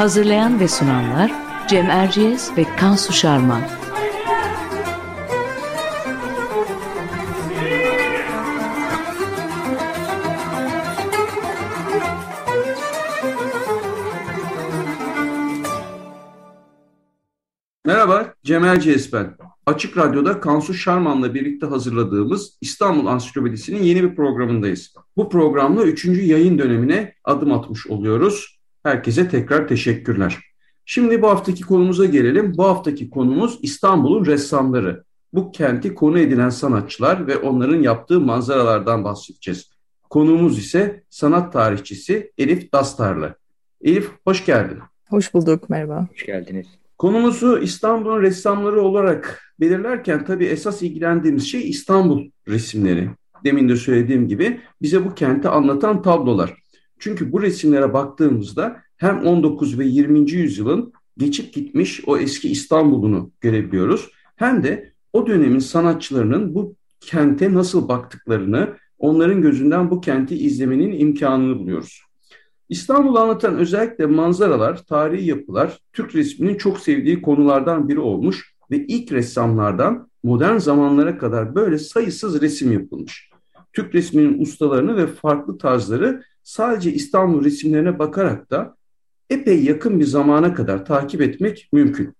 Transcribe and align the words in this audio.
Hazırlayan 0.00 0.60
ve 0.60 0.68
sunanlar 0.68 1.32
Cem 1.68 1.90
Erciyes 1.90 2.56
ve 2.56 2.76
Kansu 2.76 3.12
Şarman. 3.12 3.62
Merhaba, 17.84 18.34
Cem 18.44 18.64
Erciyes 18.64 19.12
ben. 19.12 19.36
Açık 19.66 19.96
Radyo'da 19.96 20.40
Kansu 20.40 20.74
Şarman'la 20.74 21.34
birlikte 21.34 21.66
hazırladığımız 21.66 22.58
İstanbul 22.60 23.06
Ansiklopedisi'nin 23.06 23.82
yeni 23.82 24.02
bir 24.02 24.16
programındayız. 24.16 24.94
Bu 25.16 25.28
programla 25.28 25.82
üçüncü 25.82 26.22
yayın 26.22 26.58
dönemine 26.58 27.14
adım 27.24 27.52
atmış 27.52 27.86
oluyoruz. 27.86 28.59
Herkese 28.82 29.28
tekrar 29.28 29.68
teşekkürler. 29.68 30.38
Şimdi 30.84 31.22
bu 31.22 31.28
haftaki 31.28 31.62
konumuza 31.62 32.04
gelelim. 32.04 32.52
Bu 32.56 32.64
haftaki 32.64 33.10
konumuz 33.10 33.58
İstanbul'un 33.62 34.26
ressamları. 34.26 35.04
Bu 35.32 35.52
kenti 35.52 35.94
konu 35.94 36.18
edilen 36.18 36.50
sanatçılar 36.50 37.26
ve 37.26 37.36
onların 37.36 37.82
yaptığı 37.82 38.20
manzaralardan 38.20 39.04
bahsedeceğiz. 39.04 39.70
Konuğumuz 40.10 40.58
ise 40.58 41.02
sanat 41.10 41.52
tarihçisi 41.52 42.32
Elif 42.38 42.72
Dastarlı. 42.72 43.34
Elif 43.82 44.10
hoş 44.24 44.46
geldin. 44.46 44.78
Hoş 45.08 45.34
bulduk, 45.34 45.70
merhaba. 45.70 46.08
Hoş 46.12 46.26
geldiniz. 46.26 46.66
Konumuzu 46.98 47.58
İstanbul'un 47.58 48.22
ressamları 48.22 48.82
olarak 48.82 49.42
belirlerken 49.60 50.24
tabii 50.24 50.44
esas 50.44 50.82
ilgilendiğimiz 50.82 51.50
şey 51.50 51.70
İstanbul 51.70 52.30
resimleri. 52.48 53.10
Demin 53.44 53.68
de 53.68 53.76
söylediğim 53.76 54.28
gibi 54.28 54.60
bize 54.82 55.04
bu 55.04 55.14
kenti 55.14 55.48
anlatan 55.48 56.02
tablolar. 56.02 56.59
Çünkü 57.00 57.32
bu 57.32 57.42
resimlere 57.42 57.92
baktığımızda 57.92 58.76
hem 58.96 59.26
19 59.26 59.78
ve 59.78 59.84
20. 59.84 60.30
yüzyılın 60.30 60.92
geçip 61.18 61.54
gitmiş 61.54 62.02
o 62.06 62.18
eski 62.18 62.48
İstanbul'unu 62.50 63.30
görebiliyoruz. 63.40 64.10
Hem 64.36 64.62
de 64.64 64.92
o 65.12 65.26
dönemin 65.26 65.58
sanatçılarının 65.58 66.54
bu 66.54 66.74
kente 67.00 67.54
nasıl 67.54 67.88
baktıklarını, 67.88 68.68
onların 68.98 69.42
gözünden 69.42 69.90
bu 69.90 70.00
kenti 70.00 70.36
izlemenin 70.36 70.98
imkanını 70.98 71.58
buluyoruz. 71.58 72.02
İstanbul'u 72.68 73.18
anlatan 73.18 73.58
özellikle 73.58 74.06
manzaralar, 74.06 74.84
tarihi 74.84 75.28
yapılar 75.28 75.78
Türk 75.92 76.14
resminin 76.14 76.54
çok 76.54 76.78
sevdiği 76.78 77.22
konulardan 77.22 77.88
biri 77.88 78.00
olmuş 78.00 78.54
ve 78.70 78.86
ilk 78.86 79.12
ressamlardan 79.12 80.10
modern 80.22 80.56
zamanlara 80.56 81.18
kadar 81.18 81.54
böyle 81.54 81.78
sayısız 81.78 82.42
resim 82.42 82.72
yapılmış. 82.72 83.30
Türk 83.72 83.94
resminin 83.94 84.42
ustalarını 84.42 84.96
ve 84.96 85.06
farklı 85.06 85.58
tarzları 85.58 86.22
sadece 86.42 86.92
İstanbul 86.92 87.44
resimlerine 87.44 87.98
bakarak 87.98 88.50
da 88.50 88.76
epey 89.30 89.64
yakın 89.64 90.00
bir 90.00 90.04
zamana 90.04 90.54
kadar 90.54 90.84
takip 90.84 91.22
etmek 91.22 91.68
mümkün. 91.72 92.14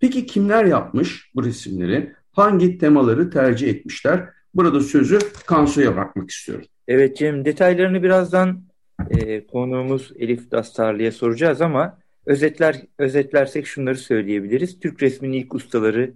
Peki 0.00 0.26
kimler 0.26 0.64
yapmış 0.64 1.30
bu 1.34 1.44
resimleri? 1.44 2.12
Hangi 2.32 2.78
temaları 2.78 3.30
tercih 3.30 3.68
etmişler? 3.68 4.28
Burada 4.54 4.80
sözü 4.80 5.18
Kansu'ya 5.46 5.96
bakmak 5.96 6.30
istiyorum. 6.30 6.66
Evet 6.88 7.16
Cem, 7.16 7.44
detaylarını 7.44 8.02
birazdan 8.02 8.62
e, 9.10 9.46
konuğumuz 9.46 10.12
Elif 10.18 10.50
Dastarlı'ya 10.50 11.12
soracağız 11.12 11.60
ama 11.60 11.98
özetler 12.26 12.82
özetlersek 12.98 13.66
şunları 13.66 13.96
söyleyebiliriz. 13.96 14.80
Türk 14.80 15.02
resminin 15.02 15.32
ilk 15.32 15.54
ustaları 15.54 16.12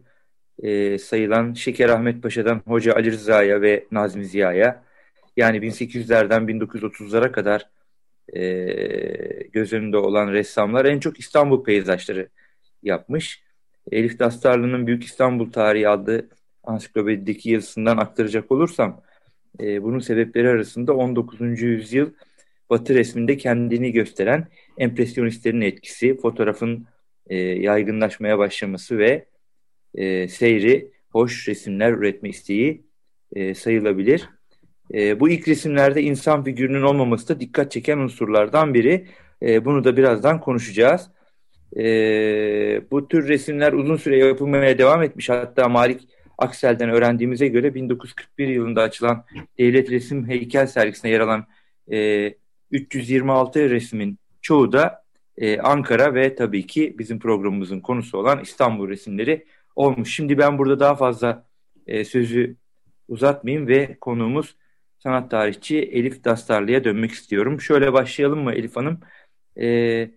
e, 0.62 0.98
sayılan 0.98 1.52
Şeker 1.52 1.88
Ahmet 1.88 2.22
Paşa'dan 2.22 2.62
Hoca 2.66 2.94
Ali 2.94 3.12
Rıza'ya 3.12 3.62
ve 3.62 3.86
Nazmi 3.92 4.24
Ziya'ya 4.24 4.82
yani 5.36 5.58
1800'lerden 5.58 6.42
1930'lara 6.42 7.32
kadar 7.32 7.68
e, 8.34 8.42
göz 9.52 9.72
önünde 9.72 9.96
olan 9.96 10.32
ressamlar 10.32 10.84
en 10.84 11.00
çok 11.00 11.20
İstanbul 11.20 11.64
peyzajları 11.64 12.28
yapmış. 12.82 13.42
Elif 13.92 14.18
Dastarlı'nın 14.18 14.86
Büyük 14.86 15.04
İstanbul 15.04 15.52
Tarihi 15.52 15.88
adlı 15.88 16.28
ansiklopedideki 16.64 17.50
yazısından 17.50 17.96
aktaracak 17.96 18.52
olursam 18.52 19.02
e, 19.60 19.82
bunun 19.82 19.98
sebepleri 19.98 20.48
arasında 20.48 20.96
19. 20.96 21.62
yüzyıl 21.62 22.10
Batı 22.70 22.94
resminde 22.94 23.36
kendini 23.36 23.92
gösteren 23.92 24.48
empresyonistlerin 24.78 25.60
etkisi, 25.60 26.16
fotoğrafın 26.16 26.86
e, 27.26 27.36
yaygınlaşmaya 27.36 28.38
başlaması 28.38 28.98
ve 28.98 29.26
e, 29.94 30.28
seyri, 30.28 30.90
hoş 31.10 31.48
resimler 31.48 31.92
üretme 31.92 32.28
isteği 32.28 32.86
e, 33.32 33.54
sayılabilir. 33.54 34.28
E, 34.94 35.20
bu 35.20 35.28
ilk 35.28 35.48
resimlerde 35.48 36.02
insan 36.02 36.44
figürünün 36.44 36.82
olmaması 36.82 37.28
da 37.28 37.40
dikkat 37.40 37.72
çeken 37.72 37.98
unsurlardan 37.98 38.74
biri. 38.74 39.06
E, 39.42 39.64
bunu 39.64 39.84
da 39.84 39.96
birazdan 39.96 40.40
konuşacağız. 40.40 41.10
E, 41.76 41.84
bu 42.90 43.08
tür 43.08 43.28
resimler 43.28 43.72
uzun 43.72 43.96
süre 43.96 44.18
yapılmaya 44.18 44.78
devam 44.78 45.02
etmiş. 45.02 45.28
Hatta 45.28 45.68
Malik 45.68 46.08
Aksel'den 46.38 46.90
öğrendiğimize 46.90 47.48
göre 47.48 47.74
1941 47.74 48.48
yılında 48.48 48.82
açılan 48.82 49.24
Devlet 49.58 49.90
Resim 49.90 50.28
Heykel 50.28 50.66
sergisine 50.66 51.10
yer 51.10 51.20
alan 51.20 51.46
e, 51.92 52.34
326 52.70 53.70
resmin 53.70 54.18
çoğu 54.42 54.72
da 54.72 55.04
e, 55.38 55.58
Ankara 55.58 56.14
ve 56.14 56.34
tabii 56.34 56.66
ki 56.66 56.94
bizim 56.98 57.18
programımızın 57.18 57.80
konusu 57.80 58.18
olan 58.18 58.40
İstanbul 58.40 58.88
resimleri 58.88 59.46
olmuş. 59.76 60.14
Şimdi 60.14 60.38
ben 60.38 60.58
burada 60.58 60.80
daha 60.80 60.96
fazla 60.96 61.46
e, 61.86 62.04
sözü 62.04 62.56
uzatmayayım 63.08 63.68
ve 63.68 63.96
konuğumuz 64.00 64.56
sanat 65.06 65.30
tarihçi 65.30 65.78
Elif 65.78 66.24
Dastarlı'ya 66.24 66.84
dönmek 66.84 67.10
istiyorum. 67.10 67.60
Şöyle 67.60 67.92
başlayalım 67.92 68.38
mı 68.38 68.52
Elif 68.52 68.76
Hanım? 68.76 69.00
E, 69.60 70.10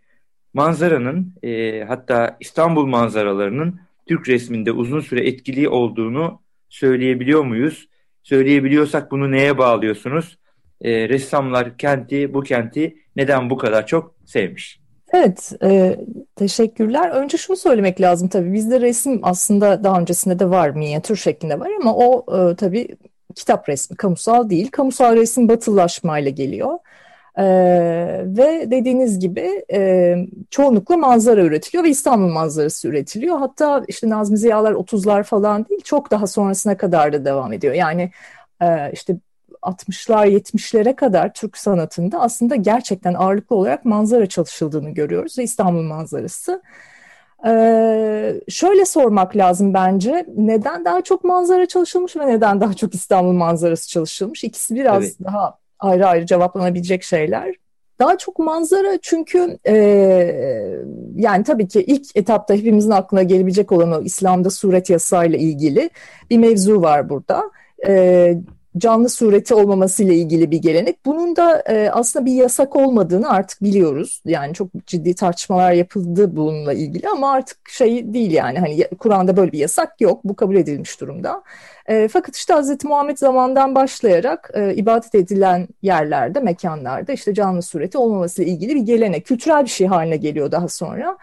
manzaranın 0.53 1.33
e, 1.43 1.83
hatta 1.83 2.37
İstanbul 2.39 2.85
manzaralarının 2.85 3.79
Türk 4.07 4.29
resminde 4.29 4.71
uzun 4.71 4.99
süre 4.99 5.27
etkili 5.27 5.69
olduğunu 5.69 6.41
söyleyebiliyor 6.69 7.43
muyuz? 7.43 7.89
Söyleyebiliyorsak 8.23 9.11
bunu 9.11 9.31
neye 9.31 9.57
bağlıyorsunuz? 9.57 10.37
E, 10.81 11.09
ressamlar 11.09 11.77
kenti, 11.77 12.33
bu 12.33 12.41
kenti 12.41 12.97
neden 13.15 13.49
bu 13.49 13.57
kadar 13.57 13.87
çok 13.87 14.15
sevmiş? 14.25 14.79
Evet, 15.13 15.51
e, 15.63 15.99
teşekkürler. 16.35 17.09
Önce 17.09 17.37
şunu 17.37 17.57
söylemek 17.57 18.01
lazım 18.01 18.27
tabii. 18.27 18.53
Bizde 18.53 18.81
resim 18.81 19.19
aslında 19.23 19.83
daha 19.83 19.99
öncesinde 19.99 20.39
de 20.39 20.49
var, 20.49 20.69
minyatür 20.69 21.15
şeklinde 21.15 21.59
var 21.59 21.71
ama 21.81 21.95
o 21.95 22.25
e, 22.37 22.55
tabii 22.55 22.87
kitap 23.35 23.69
resmi, 23.69 23.97
kamusal 23.97 24.49
değil. 24.49 24.71
Kamusal 24.71 25.15
resim 25.15 25.49
batılılaşmayla 25.49 26.31
geliyor. 26.31 26.79
Ee, 27.37 27.43
ve 28.25 28.71
dediğiniz 28.71 29.19
gibi 29.19 29.65
e, 29.73 30.15
çoğunlukla 30.49 30.97
manzara 30.97 31.41
üretiliyor 31.41 31.83
ve 31.83 31.89
İstanbul 31.89 32.27
manzarası 32.27 32.87
üretiliyor. 32.87 33.39
Hatta 33.39 33.83
işte 33.87 34.09
Nazmi 34.09 34.37
Ziyalar 34.37 34.71
30'lar 34.71 35.23
falan 35.23 35.65
değil 35.69 35.81
çok 35.83 36.11
daha 36.11 36.27
sonrasına 36.27 36.77
kadar 36.77 37.13
da 37.13 37.25
devam 37.25 37.53
ediyor. 37.53 37.73
Yani 37.73 38.11
e, 38.61 38.91
işte 38.93 39.17
60'lar 39.61 40.27
70'lere 40.27 40.95
kadar 40.95 41.33
Türk 41.33 41.57
sanatında 41.57 42.19
aslında 42.19 42.55
gerçekten 42.55 43.13
ağırlıklı 43.13 43.55
olarak 43.55 43.85
manzara 43.85 44.25
çalışıldığını 44.25 44.89
görüyoruz 44.89 45.37
ve 45.37 45.43
İstanbul 45.43 45.83
manzarası. 45.83 46.61
Ee, 47.45 48.41
şöyle 48.49 48.85
sormak 48.85 49.37
lazım 49.37 49.73
bence 49.73 50.25
neden 50.37 50.85
daha 50.85 51.01
çok 51.01 51.23
manzara 51.23 51.65
çalışılmış 51.65 52.15
ve 52.15 52.27
neden 52.27 52.61
daha 52.61 52.73
çok 52.73 52.95
İstanbul 52.95 53.31
manzarası 53.31 53.89
çalışılmış? 53.89 54.43
İkisi 54.43 54.75
biraz 54.75 55.03
evet. 55.03 55.15
daha 55.23 55.57
ayrı 55.79 56.07
ayrı 56.07 56.25
cevaplanabilecek 56.25 57.03
şeyler. 57.03 57.55
Daha 57.99 58.17
çok 58.17 58.39
manzara 58.39 58.97
çünkü 59.01 59.57
e, 59.67 59.75
yani 61.15 61.43
tabii 61.43 61.67
ki 61.67 61.81
ilk 61.81 62.15
etapta 62.15 62.53
hepimizin 62.53 62.91
aklına 62.91 63.23
gelebilecek 63.23 63.71
olan 63.71 63.91
o 63.91 64.01
İslam'da 64.01 64.49
suret 64.49 64.89
yasayla 64.89 65.37
ilgili 65.37 65.89
bir 66.29 66.37
mevzu 66.37 66.81
var 66.81 67.09
burada. 67.09 67.51
E, 67.87 68.35
canlı 68.77 69.09
sureti 69.09 69.53
olmamasıyla 69.53 70.13
ilgili 70.13 70.51
bir 70.51 70.57
gelenek. 70.57 71.05
Bunun 71.05 71.35
da 71.35 71.63
e, 71.69 71.89
aslında 71.91 72.25
bir 72.25 72.33
yasak 72.33 72.75
olmadığını 72.75 73.29
artık 73.29 73.63
biliyoruz. 73.63 74.21
Yani 74.25 74.53
çok 74.53 74.67
ciddi 74.85 75.15
tartışmalar 75.15 75.71
yapıldı 75.71 76.35
bununla 76.35 76.73
ilgili 76.73 77.07
ama 77.09 77.31
artık 77.31 77.69
şey 77.69 78.13
değil 78.13 78.31
yani 78.31 78.59
hani 78.59 78.87
Kur'an'da 78.99 79.37
böyle 79.37 79.51
bir 79.51 79.59
yasak 79.59 80.01
yok. 80.01 80.23
Bu 80.23 80.35
kabul 80.35 80.55
edilmiş 80.55 81.01
durumda. 81.01 81.43
E, 81.85 82.07
fakat 82.07 82.35
işte 82.35 82.53
Hz. 82.53 82.83
Muhammed 82.83 83.17
zamandan 83.17 83.75
başlayarak 83.75 84.51
e, 84.53 84.75
ibadet 84.75 85.15
edilen 85.15 85.67
yerlerde, 85.81 86.39
mekanlarda 86.39 87.13
işte 87.13 87.33
canlı 87.33 87.61
sureti 87.61 87.97
olmamasıyla 87.97 88.53
ilgili 88.53 88.75
bir 88.75 88.81
gelenek, 88.81 89.25
kültürel 89.25 89.63
bir 89.63 89.69
şey 89.69 89.87
haline 89.87 90.17
geliyor 90.17 90.51
daha 90.51 90.67
sonra. 90.67 91.17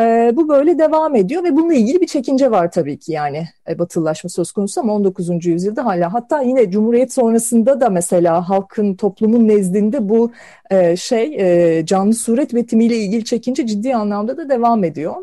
E, 0.00 0.32
bu 0.36 0.48
böyle 0.48 0.78
devam 0.78 1.16
ediyor 1.16 1.44
ve 1.44 1.56
bununla 1.56 1.74
ilgili 1.74 2.00
bir 2.00 2.06
çekince 2.06 2.50
var 2.50 2.70
tabii 2.70 2.98
ki 2.98 3.12
yani 3.12 3.48
e, 3.68 3.78
batılılaşma 3.78 4.30
söz 4.30 4.52
konusu 4.52 4.80
ama 4.80 4.92
19. 4.94 5.46
yüzyılda 5.46 5.84
hala 5.84 6.12
hatta 6.12 6.42
yine 6.42 6.70
Cumhuriyet 6.70 7.12
sonrasında 7.12 7.80
da 7.80 7.90
mesela 7.90 8.48
halkın 8.48 8.94
toplumun 8.94 9.48
nezdinde 9.48 10.08
bu 10.08 10.32
e, 10.70 10.96
şey 10.96 11.36
e, 11.38 11.86
canlı 11.86 12.14
suret 12.14 12.54
üretimiyle 12.54 12.96
ilgili 12.96 13.24
çekince 13.24 13.66
ciddi 13.66 13.94
anlamda 13.94 14.36
da 14.36 14.48
devam 14.48 14.84
ediyor. 14.84 15.14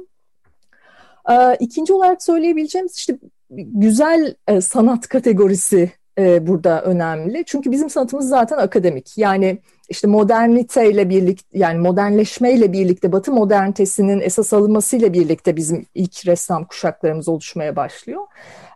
E, 1.30 1.56
ikinci 1.60 1.94
olarak 1.94 2.24
söyleyebileceğimiz 2.24 2.96
işte 2.96 3.18
güzel 3.50 4.36
e, 4.48 4.62
sanat 4.62 5.08
kategorisi 5.08 5.92
e, 6.18 6.48
burada 6.48 6.82
önemli. 6.82 7.44
Çünkü 7.46 7.72
bizim 7.72 7.90
sanatımız 7.90 8.30
zaten 8.30 8.58
akademik. 8.58 9.18
Yani 9.18 9.60
işte 9.90 10.08
moderniteyle 10.08 11.10
birlikte 11.10 11.60
yani 11.60 11.80
modernleşmeyle 11.80 12.74
birlikte 12.74 13.12
Batı 13.12 13.32
modernitesinin 13.32 14.20
esas 14.20 14.54
alınmasıyla 14.54 15.14
birlikte 15.14 15.56
bizim 15.56 15.86
ilk 15.96 16.28
ressam 16.28 16.66
kuşaklarımız 16.66 17.28
oluşmaya 17.28 17.76
başlıyor. 17.76 18.22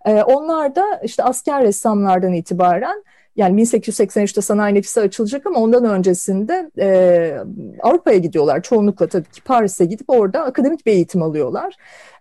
E, 0.06 0.24
onlar 0.24 0.76
da 0.76 1.02
işte 1.04 1.24
asker 1.24 1.64
ressamlardan 1.64 2.34
itibaren 2.34 3.04
yani 3.36 3.62
1883'te 3.62 4.42
sanayi 4.42 4.76
nefisi 4.76 5.02
açılacak 5.02 5.46
ama 5.46 5.60
ondan 5.60 5.86
öncesinde 5.86 6.72
e, 6.80 7.38
Avrupa'ya 7.84 8.18
gidiyorlar. 8.18 8.62
Çoğunlukla 8.62 9.08
tabii 9.08 9.32
ki 9.32 9.42
Paris'e 9.42 9.86
gidip 9.86 10.10
orada 10.10 10.44
akademik 10.44 10.86
bir 10.86 10.92
eğitim 10.92 11.24
alıyorlar 11.24 11.76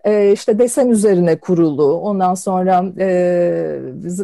e, 0.05 0.33
işte 0.33 0.59
desen 0.59 0.89
üzerine 0.89 1.37
kurulu 1.37 1.95
ondan 1.95 2.35
sonra 2.35 2.85
e, 2.99 3.09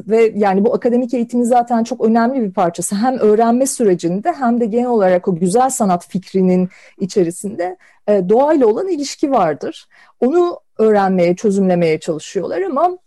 ve 0.09 0.33
yani 0.37 0.65
bu 0.65 0.75
akademik 0.75 1.15
eğitimin 1.15 1.45
zaten 1.45 1.85
çok 1.85 2.05
önemli 2.05 2.43
bir 2.43 2.53
parçası 2.53 2.97
hem 2.97 3.19
öğrenme 3.19 3.67
sürecinde 3.67 4.33
hem 4.33 4.61
de 4.61 4.67
genel 4.67 4.89
olarak 4.89 5.29
o 5.29 5.37
güzel 5.37 5.71
sanat 5.71 6.09
fikrinin 6.09 6.69
içerisinde 7.01 7.77
e, 8.09 8.29
doğayla 8.29 8.67
olan 8.67 8.89
ilişki 8.89 9.31
vardır. 9.31 9.87
Onu 10.21 10.61
öğrenmeye, 10.79 11.37
çözümlemeye 11.37 12.01
çalışıyorlar 12.01 12.63
ama 12.63 12.99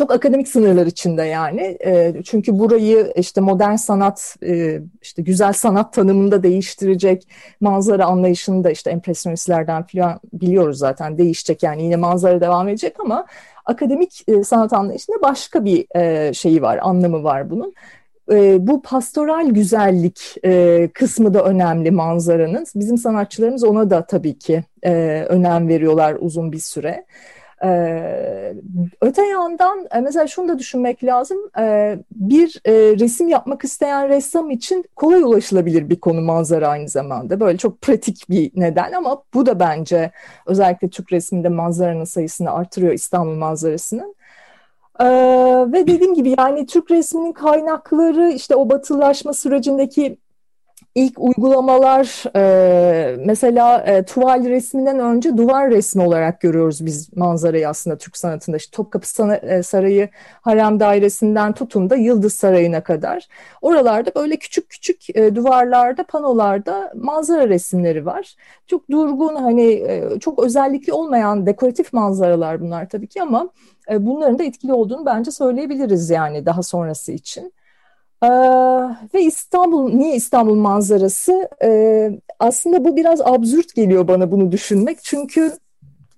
çok 0.00 0.12
akademik 0.12 0.48
sınırlar 0.48 0.86
içinde 0.86 1.22
yani. 1.22 1.78
E, 1.84 2.14
çünkü 2.24 2.58
burayı 2.58 3.12
işte 3.16 3.40
modern 3.40 3.74
sanat, 3.74 4.36
e, 4.46 4.80
işte 5.02 5.22
güzel 5.22 5.52
sanat 5.52 5.92
tanımında 5.92 6.42
değiştirecek 6.42 7.28
manzara 7.60 8.04
anlayışını 8.06 8.64
da 8.64 8.70
işte 8.70 8.90
empresyonistlerden 8.90 9.82
falan 9.82 10.20
biliyoruz 10.32 10.78
zaten 10.78 11.18
değişecek 11.18 11.62
yani 11.62 11.82
yine 11.82 11.96
manzara 11.96 12.40
devam 12.40 12.68
edecek 12.68 13.00
ama 13.00 13.26
akademik 13.64 14.24
e, 14.28 14.44
sanat 14.44 14.72
anlayışında 14.72 15.22
başka 15.22 15.64
bir 15.64 15.96
e, 15.96 16.34
şeyi 16.34 16.62
var, 16.62 16.78
anlamı 16.82 17.24
var 17.24 17.50
bunun. 17.50 17.74
E, 18.32 18.66
bu 18.66 18.82
pastoral 18.82 19.50
güzellik 19.50 20.36
e, 20.44 20.88
kısmı 20.94 21.34
da 21.34 21.44
önemli 21.44 21.90
manzaranın. 21.90 22.66
Bizim 22.74 22.98
sanatçılarımız 22.98 23.64
ona 23.64 23.90
da 23.90 24.06
tabii 24.06 24.38
ki 24.38 24.64
e, 24.82 24.92
önem 25.28 25.68
veriyorlar 25.68 26.16
uzun 26.20 26.52
bir 26.52 26.58
süre. 26.58 27.04
Ee, 27.64 28.54
öte 29.00 29.26
yandan 29.26 29.86
e, 29.90 30.00
mesela 30.00 30.26
şunu 30.26 30.48
da 30.48 30.58
düşünmek 30.58 31.04
lazım. 31.04 31.38
Ee, 31.58 31.98
bir 32.12 32.60
e, 32.64 32.72
resim 32.72 33.28
yapmak 33.28 33.64
isteyen 33.64 34.08
ressam 34.08 34.50
için 34.50 34.84
kolay 34.96 35.22
ulaşılabilir 35.22 35.90
bir 35.90 36.00
konu 36.00 36.20
manzara 36.20 36.68
aynı 36.68 36.88
zamanda. 36.88 37.40
Böyle 37.40 37.58
çok 37.58 37.80
pratik 37.80 38.30
bir 38.30 38.50
neden 38.56 38.92
ama 38.92 39.22
bu 39.34 39.46
da 39.46 39.60
bence 39.60 40.10
özellikle 40.46 40.88
Türk 40.88 41.12
resminde 41.12 41.48
manzaranın 41.48 42.04
sayısını 42.04 42.50
artırıyor 42.50 42.92
İstanbul 42.92 43.34
manzarasının. 43.34 44.14
Ee, 45.00 45.04
ve 45.72 45.86
dediğim 45.86 46.14
gibi 46.14 46.34
yani 46.38 46.66
Türk 46.66 46.90
resminin 46.90 47.32
kaynakları 47.32 48.32
işte 48.32 48.54
o 48.56 48.70
batılaşma 48.70 49.32
sürecindeki 49.32 50.18
ilk 50.94 51.20
uygulamalar 51.20 52.24
e, 52.36 53.16
mesela 53.26 53.82
e, 53.86 54.04
tuval 54.04 54.44
resminden 54.44 54.98
önce 54.98 55.36
duvar 55.36 55.70
resmi 55.70 56.02
olarak 56.02 56.40
görüyoruz 56.40 56.86
biz 56.86 57.16
manzarayı 57.16 57.68
aslında 57.68 57.98
Türk 57.98 58.16
sanatında. 58.16 58.56
İşte 58.56 58.76
Topkapı 58.76 59.06
e, 59.42 59.62
Sarayı 59.62 60.08
Harem 60.40 60.80
Dairesi'nden 60.80 61.52
tutun 61.52 61.90
da 61.90 61.96
Yıldız 61.96 62.32
Sarayı'na 62.32 62.82
kadar. 62.82 63.28
Oralarda 63.62 64.10
böyle 64.16 64.36
küçük 64.36 64.70
küçük 64.70 65.16
e, 65.16 65.34
duvarlarda, 65.34 66.04
panolarda 66.04 66.92
manzara 66.96 67.48
resimleri 67.48 68.06
var. 68.06 68.34
Çok 68.66 68.90
durgun 68.90 69.36
hani 69.36 69.72
e, 69.72 70.18
çok 70.20 70.44
özellikli 70.44 70.92
olmayan 70.92 71.46
dekoratif 71.46 71.92
manzaralar 71.92 72.60
bunlar 72.60 72.88
tabii 72.88 73.06
ki 73.06 73.22
ama 73.22 73.48
e, 73.90 74.06
bunların 74.06 74.38
da 74.38 74.42
etkili 74.44 74.72
olduğunu 74.72 75.06
bence 75.06 75.30
söyleyebiliriz 75.30 76.10
yani 76.10 76.46
daha 76.46 76.62
sonrası 76.62 77.12
için. 77.12 77.52
Ee, 78.22 78.28
ve 79.14 79.22
İstanbul, 79.22 79.92
niye 79.92 80.16
İstanbul 80.16 80.54
manzarası? 80.54 81.48
Ee, 81.62 82.10
aslında 82.38 82.84
bu 82.84 82.96
biraz 82.96 83.20
absürt 83.20 83.74
geliyor 83.74 84.08
bana 84.08 84.30
bunu 84.30 84.52
düşünmek. 84.52 84.98
Çünkü 85.02 85.52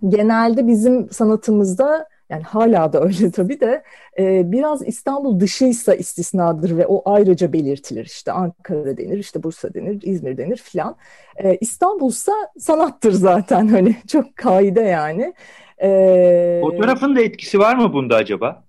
genelde 0.08 0.66
bizim 0.66 1.10
sanatımızda 1.10 2.06
yani 2.30 2.42
hala 2.42 2.92
da 2.92 3.00
öyle 3.00 3.30
tabii 3.30 3.60
de 3.60 3.82
e, 4.18 4.52
biraz 4.52 4.88
İstanbul 4.88 5.40
dışıysa 5.40 5.94
istisnadır 5.94 6.76
ve 6.76 6.86
o 6.86 7.02
ayrıca 7.04 7.52
belirtilir. 7.52 8.04
İşte 8.04 8.32
Ankara 8.32 8.96
denir, 8.96 9.18
işte 9.18 9.42
Bursa 9.42 9.74
denir, 9.74 10.02
İzmir 10.02 10.36
denir 10.36 10.56
filan. 10.56 10.96
E, 11.36 11.56
İstanbul'sa 11.56 12.32
sanattır 12.58 13.12
zaten 13.12 13.68
hani 13.76 13.96
çok 14.08 14.36
kaide 14.36 14.80
yani. 14.80 15.34
E, 15.82 16.60
Fotoğrafın 16.62 17.16
da 17.16 17.20
etkisi 17.20 17.58
var 17.58 17.76
mı 17.76 17.92
bunda 17.92 18.16
acaba? 18.16 18.64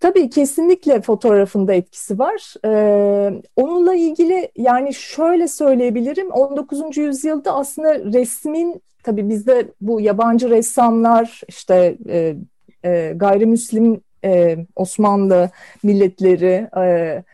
Tabii 0.00 0.30
kesinlikle 0.30 1.00
fotoğrafında 1.00 1.74
etkisi 1.74 2.18
var. 2.18 2.54
Ee, 2.64 3.42
onunla 3.56 3.94
ilgili 3.94 4.50
yani 4.56 4.94
şöyle 4.94 5.48
söyleyebilirim 5.48 6.30
19. 6.30 6.96
yüzyılda 7.00 7.54
aslında 7.54 7.94
resmin 7.98 8.82
tabii 9.02 9.28
bizde 9.28 9.72
bu 9.80 10.00
yabancı 10.00 10.50
ressamlar 10.50 11.40
işte 11.48 11.96
e, 12.08 12.36
e, 12.84 13.12
gayrimüslim 13.16 14.00
e, 14.24 14.56
Osmanlı 14.76 15.50
milletleri 15.82 16.68
e, 16.76 17.24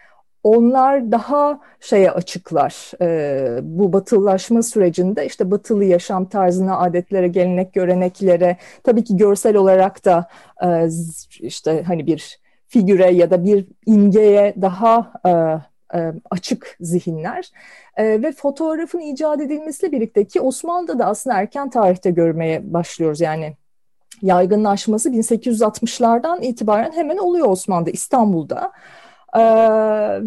onlar 0.42 1.12
daha 1.12 1.60
şeye 1.80 2.10
açıklar 2.10 2.92
e, 3.02 3.58
bu 3.62 3.92
batılılaşma 3.92 4.62
sürecinde 4.62 5.26
işte 5.26 5.50
batılı 5.50 5.84
yaşam 5.84 6.28
tarzına, 6.28 6.78
adetlere, 6.78 7.28
gelenek, 7.28 7.74
göreneklere 7.74 8.56
tabii 8.84 9.04
ki 9.04 9.16
görsel 9.16 9.56
olarak 9.56 10.04
da 10.04 10.28
e, 10.64 10.88
işte 11.40 11.82
hani 11.86 12.06
bir 12.06 12.45
figüre 12.68 13.10
ya 13.10 13.30
da 13.30 13.44
bir 13.44 13.66
imgeye 13.86 14.54
daha 14.60 15.12
e, 15.26 15.30
e, 15.98 16.12
açık 16.30 16.76
zihinler 16.80 17.50
e, 17.96 18.22
ve 18.22 18.32
fotoğrafın 18.32 19.00
icat 19.00 19.40
edilmesiyle 19.40 19.92
birlikte 19.92 20.24
ki 20.24 20.40
Osmanlı'da 20.40 20.98
da 20.98 21.06
aslında 21.06 21.36
erken 21.40 21.70
tarihte 21.70 22.10
görmeye 22.10 22.72
başlıyoruz 22.72 23.20
yani 23.20 23.56
yaygınlaşması 24.22 25.10
1860'lardan 25.10 26.42
itibaren 26.42 26.92
hemen 26.92 27.16
oluyor 27.16 27.48
Osmanlı'da 27.48 27.90
İstanbul'da. 27.90 28.72
Ee, 29.36 29.40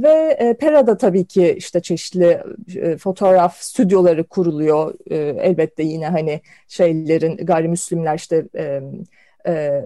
ve 0.02 0.38
e, 0.40 0.58
Pera'da 0.58 0.98
tabii 0.98 1.26
ki 1.26 1.56
işte 1.58 1.82
çeşitli 1.82 2.44
e, 2.76 2.98
fotoğraf 2.98 3.58
stüdyoları 3.58 4.24
kuruluyor. 4.24 4.94
E, 5.12 5.16
elbette 5.18 5.84
yine 5.84 6.08
hani 6.08 6.42
şeylerin 6.68 7.38
gayrimüslimler 7.38 8.16
işte 8.16 8.46
e, 8.58 8.82
e, 9.48 9.84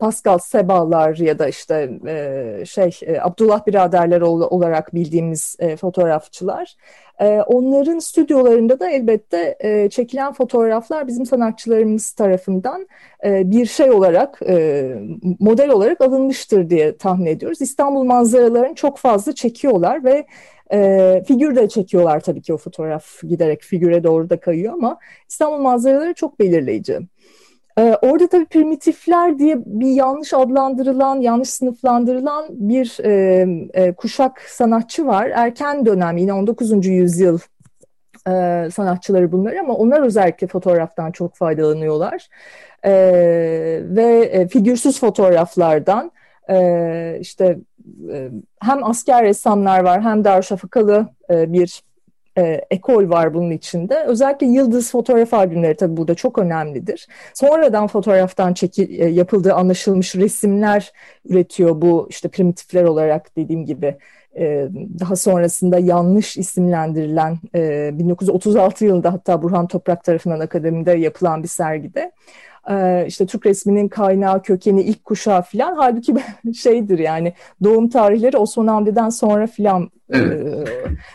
Pascal 0.00 0.38
Sebalar 0.38 1.16
ya 1.16 1.38
da 1.38 1.48
işte 1.48 1.90
e, 2.06 2.64
şey 2.66 3.00
e, 3.02 3.20
Abdullah 3.20 3.66
biraderler 3.66 4.20
olarak 4.20 4.94
bildiğimiz 4.94 5.56
e, 5.58 5.76
fotoğrafçılar. 5.76 6.76
E, 7.20 7.40
onların 7.40 7.98
stüdyolarında 7.98 8.80
da 8.80 8.90
elbette 8.90 9.56
e, 9.60 9.90
çekilen 9.90 10.32
fotoğraflar 10.32 11.06
bizim 11.06 11.26
sanatçılarımız 11.26 12.12
tarafından 12.12 12.88
e, 13.24 13.50
bir 13.50 13.66
şey 13.66 13.90
olarak 13.90 14.40
e, 14.48 14.94
model 15.40 15.70
olarak 15.70 16.00
alınmıştır 16.00 16.70
diye 16.70 16.96
tahmin 16.96 17.26
ediyoruz. 17.26 17.60
İstanbul 17.60 18.04
manzaralarını 18.04 18.74
çok 18.74 18.98
fazla 18.98 19.34
çekiyorlar 19.34 20.04
ve 20.04 20.26
e, 20.72 21.22
figür 21.28 21.56
de 21.56 21.68
çekiyorlar 21.68 22.20
tabii 22.20 22.42
ki 22.42 22.54
o 22.54 22.56
fotoğraf 22.56 23.22
giderek 23.22 23.62
figüre 23.62 24.04
doğru 24.04 24.30
da 24.30 24.40
kayıyor 24.40 24.72
ama 24.72 24.98
İstanbul 25.28 25.58
manzaraları 25.58 26.14
çok 26.14 26.40
belirleyici. 26.40 26.98
Ee, 27.78 27.96
orada 28.02 28.28
tabii 28.28 28.44
primitifler 28.44 29.38
diye 29.38 29.58
bir 29.66 29.90
yanlış 29.90 30.34
adlandırılan, 30.34 31.20
yanlış 31.20 31.48
sınıflandırılan 31.48 32.46
bir 32.50 32.98
e, 33.04 33.46
e, 33.74 33.92
kuşak 33.92 34.40
sanatçı 34.40 35.06
var. 35.06 35.30
Erken 35.34 35.86
dönem 35.86 36.16
yine 36.16 36.32
19. 36.32 36.86
yüzyıl 36.86 37.38
e, 38.28 38.68
sanatçıları 38.72 39.32
bunlar 39.32 39.54
ama 39.54 39.74
onlar 39.74 40.02
özellikle 40.02 40.46
fotoğraftan 40.46 41.12
çok 41.12 41.34
faydalanıyorlar. 41.36 42.28
E, 42.84 42.92
ve 43.82 44.30
e, 44.32 44.48
figürsüz 44.48 45.00
fotoğraflardan 45.00 46.12
e, 46.50 47.18
işte 47.20 47.58
e, 48.12 48.28
hem 48.60 48.84
asker 48.84 49.24
ressamlar 49.24 49.84
var 49.84 50.02
hem 50.02 50.24
Darüşşafakalı 50.24 51.08
e, 51.30 51.52
bir 51.52 51.82
e, 52.40 52.66
ekol 52.70 53.10
var 53.10 53.34
bunun 53.34 53.50
içinde. 53.50 54.04
Özellikle 54.06 54.46
yıldız 54.46 54.90
fotoğraf 54.90 55.34
albümleri 55.34 55.76
tabii 55.76 55.96
burada 55.96 56.14
çok 56.14 56.38
önemlidir. 56.38 57.08
Sonradan 57.34 57.86
fotoğraftan 57.86 58.54
çekil, 58.54 59.00
e, 59.00 59.08
yapıldığı 59.08 59.54
anlaşılmış 59.54 60.16
resimler 60.16 60.92
üretiyor 61.28 61.82
bu 61.82 62.06
işte 62.10 62.28
primitifler 62.28 62.84
olarak 62.84 63.36
dediğim 63.36 63.66
gibi. 63.66 63.96
E, 64.36 64.68
daha 65.00 65.16
sonrasında 65.16 65.78
yanlış 65.78 66.36
isimlendirilen 66.36 67.38
e, 67.54 67.90
1936 67.98 68.84
yılında 68.84 69.12
hatta 69.12 69.42
Burhan 69.42 69.66
Toprak 69.66 70.04
tarafından 70.04 70.40
akademide 70.40 70.92
yapılan 70.92 71.42
bir 71.42 71.48
sergide 71.48 72.12
e, 72.70 73.04
işte 73.08 73.26
Türk 73.26 73.46
resminin 73.46 73.88
kaynağı, 73.88 74.42
kökeni, 74.42 74.82
ilk 74.82 75.04
kuşağı 75.04 75.42
filan. 75.42 75.74
Halbuki 75.76 76.14
şeydir 76.54 76.98
yani 76.98 77.34
doğum 77.64 77.88
tarihleri 77.88 78.36
Osman 78.36 78.66
Hamdi'den 78.66 79.08
sonra 79.08 79.46
filan 79.46 79.90
evet. 80.10 80.46
e, 80.46 80.64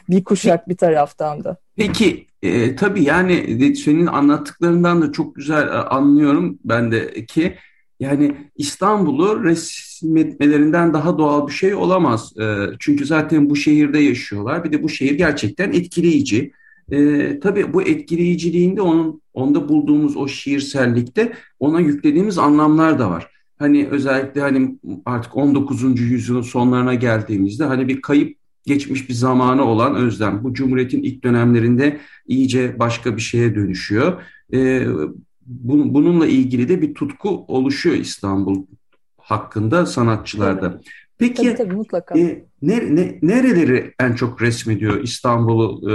bir 0.10 0.24
kuşak 0.24 0.70
bir 0.70 0.78
taraftan 0.78 1.44
da. 1.44 1.58
Peki 1.76 2.28
e, 2.42 2.76
tabii 2.76 3.04
yani 3.04 3.76
senin 3.76 4.08
anlattıklarından 4.08 5.02
da 5.02 5.12
çok 5.12 5.36
güzel 5.36 5.68
e, 5.68 5.72
anlıyorum 5.72 6.60
ben 6.66 6.92
de 6.92 7.26
ki 7.26 7.56
yani 8.00 8.36
İstanbul'u 8.56 9.44
resmetmelerinden 9.44 10.94
daha 10.94 11.18
doğal 11.18 11.48
bir 11.48 11.54
şey 11.54 11.76
olamaz. 11.76 12.34
E, 12.38 12.44
çünkü 12.80 13.06
zaten 13.06 13.50
bu 13.50 13.56
şehirde 13.56 14.00
yaşıyorlar. 14.00 14.64
Bir 14.64 14.72
de 14.72 14.84
bu 14.84 14.90
şehir 14.90 15.16
gerçekten 15.16 15.72
etkileyici. 15.72 16.52
E, 16.92 17.40
tabii 17.40 17.74
bu 17.74 17.82
etkileyiciliğinde 17.82 18.82
onun 18.82 19.22
onda 19.34 19.70
bulduğumuz 19.70 20.18
o 20.18 20.28
şiirsellikte 20.28 21.34
ona 21.60 21.80
yüklediğimiz 21.80 22.38
anlamlar 22.38 23.00
da 23.00 23.10
var. 23.10 23.28
Hani 23.60 23.88
özellikle 23.88 24.42
hani 24.42 24.80
artık 25.06 25.38
19. 25.38 26.00
yüzyılın 26.00 26.42
sonlarına 26.42 26.94
geldiğimizde 26.94 27.64
hani 27.64 27.88
bir 27.88 28.02
kayıp 28.02 28.38
geçmiş 28.66 29.10
bir 29.10 29.14
zamanı 29.14 29.64
olan 29.64 29.96
Özlem 29.96 30.44
bu 30.44 30.54
Cumhuriyet'in 30.54 31.04
ilk 31.04 31.24
dönemlerinde 31.24 32.00
iyice 32.28 32.80
başka 32.80 33.16
bir 33.16 33.22
şeye 33.22 33.56
dönüşüyor. 33.56 34.22
Ee, 34.54 34.88
bu, 35.46 35.94
bununla 35.94 36.28
ilgili 36.28 36.70
de 36.70 36.82
bir 36.82 36.94
tutku 36.94 37.46
oluşuyor 37.48 37.96
İstanbul 37.96 38.66
hakkında 39.18 39.86
sanatçılarda. 39.86 40.82
Peki 41.20 41.44
tabii, 41.44 41.56
tabii, 41.56 41.76
mutlaka. 41.76 42.20
E, 42.20 42.46
ne, 42.62 42.96
ne, 42.96 43.20
nereleri 43.22 43.94
en 44.00 44.14
çok 44.14 44.42
resmediyor 44.42 45.04
İstanbul'u 45.04 45.92
e, 45.92 45.94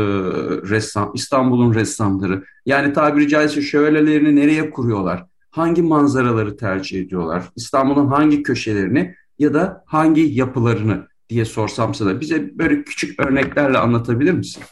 ressam 0.70 1.12
İstanbul'un 1.14 1.74
ressamları? 1.74 2.44
Yani 2.66 2.92
tabiri 2.92 3.28
caizse 3.28 3.62
şövalelerini 3.62 4.36
nereye 4.36 4.70
kuruyorlar? 4.70 5.24
Hangi 5.50 5.82
manzaraları 5.82 6.56
tercih 6.56 7.00
ediyorlar? 7.00 7.44
İstanbul'un 7.56 8.06
hangi 8.06 8.42
köşelerini 8.42 9.14
ya 9.38 9.54
da 9.54 9.84
hangi 9.86 10.20
yapılarını 10.20 11.06
diye 11.28 11.44
sorsam 11.44 11.94
sana 11.94 12.20
bize 12.20 12.58
böyle 12.58 12.84
küçük 12.84 13.20
örneklerle 13.20 13.78
anlatabilir 13.78 14.32
misin? 14.32 14.62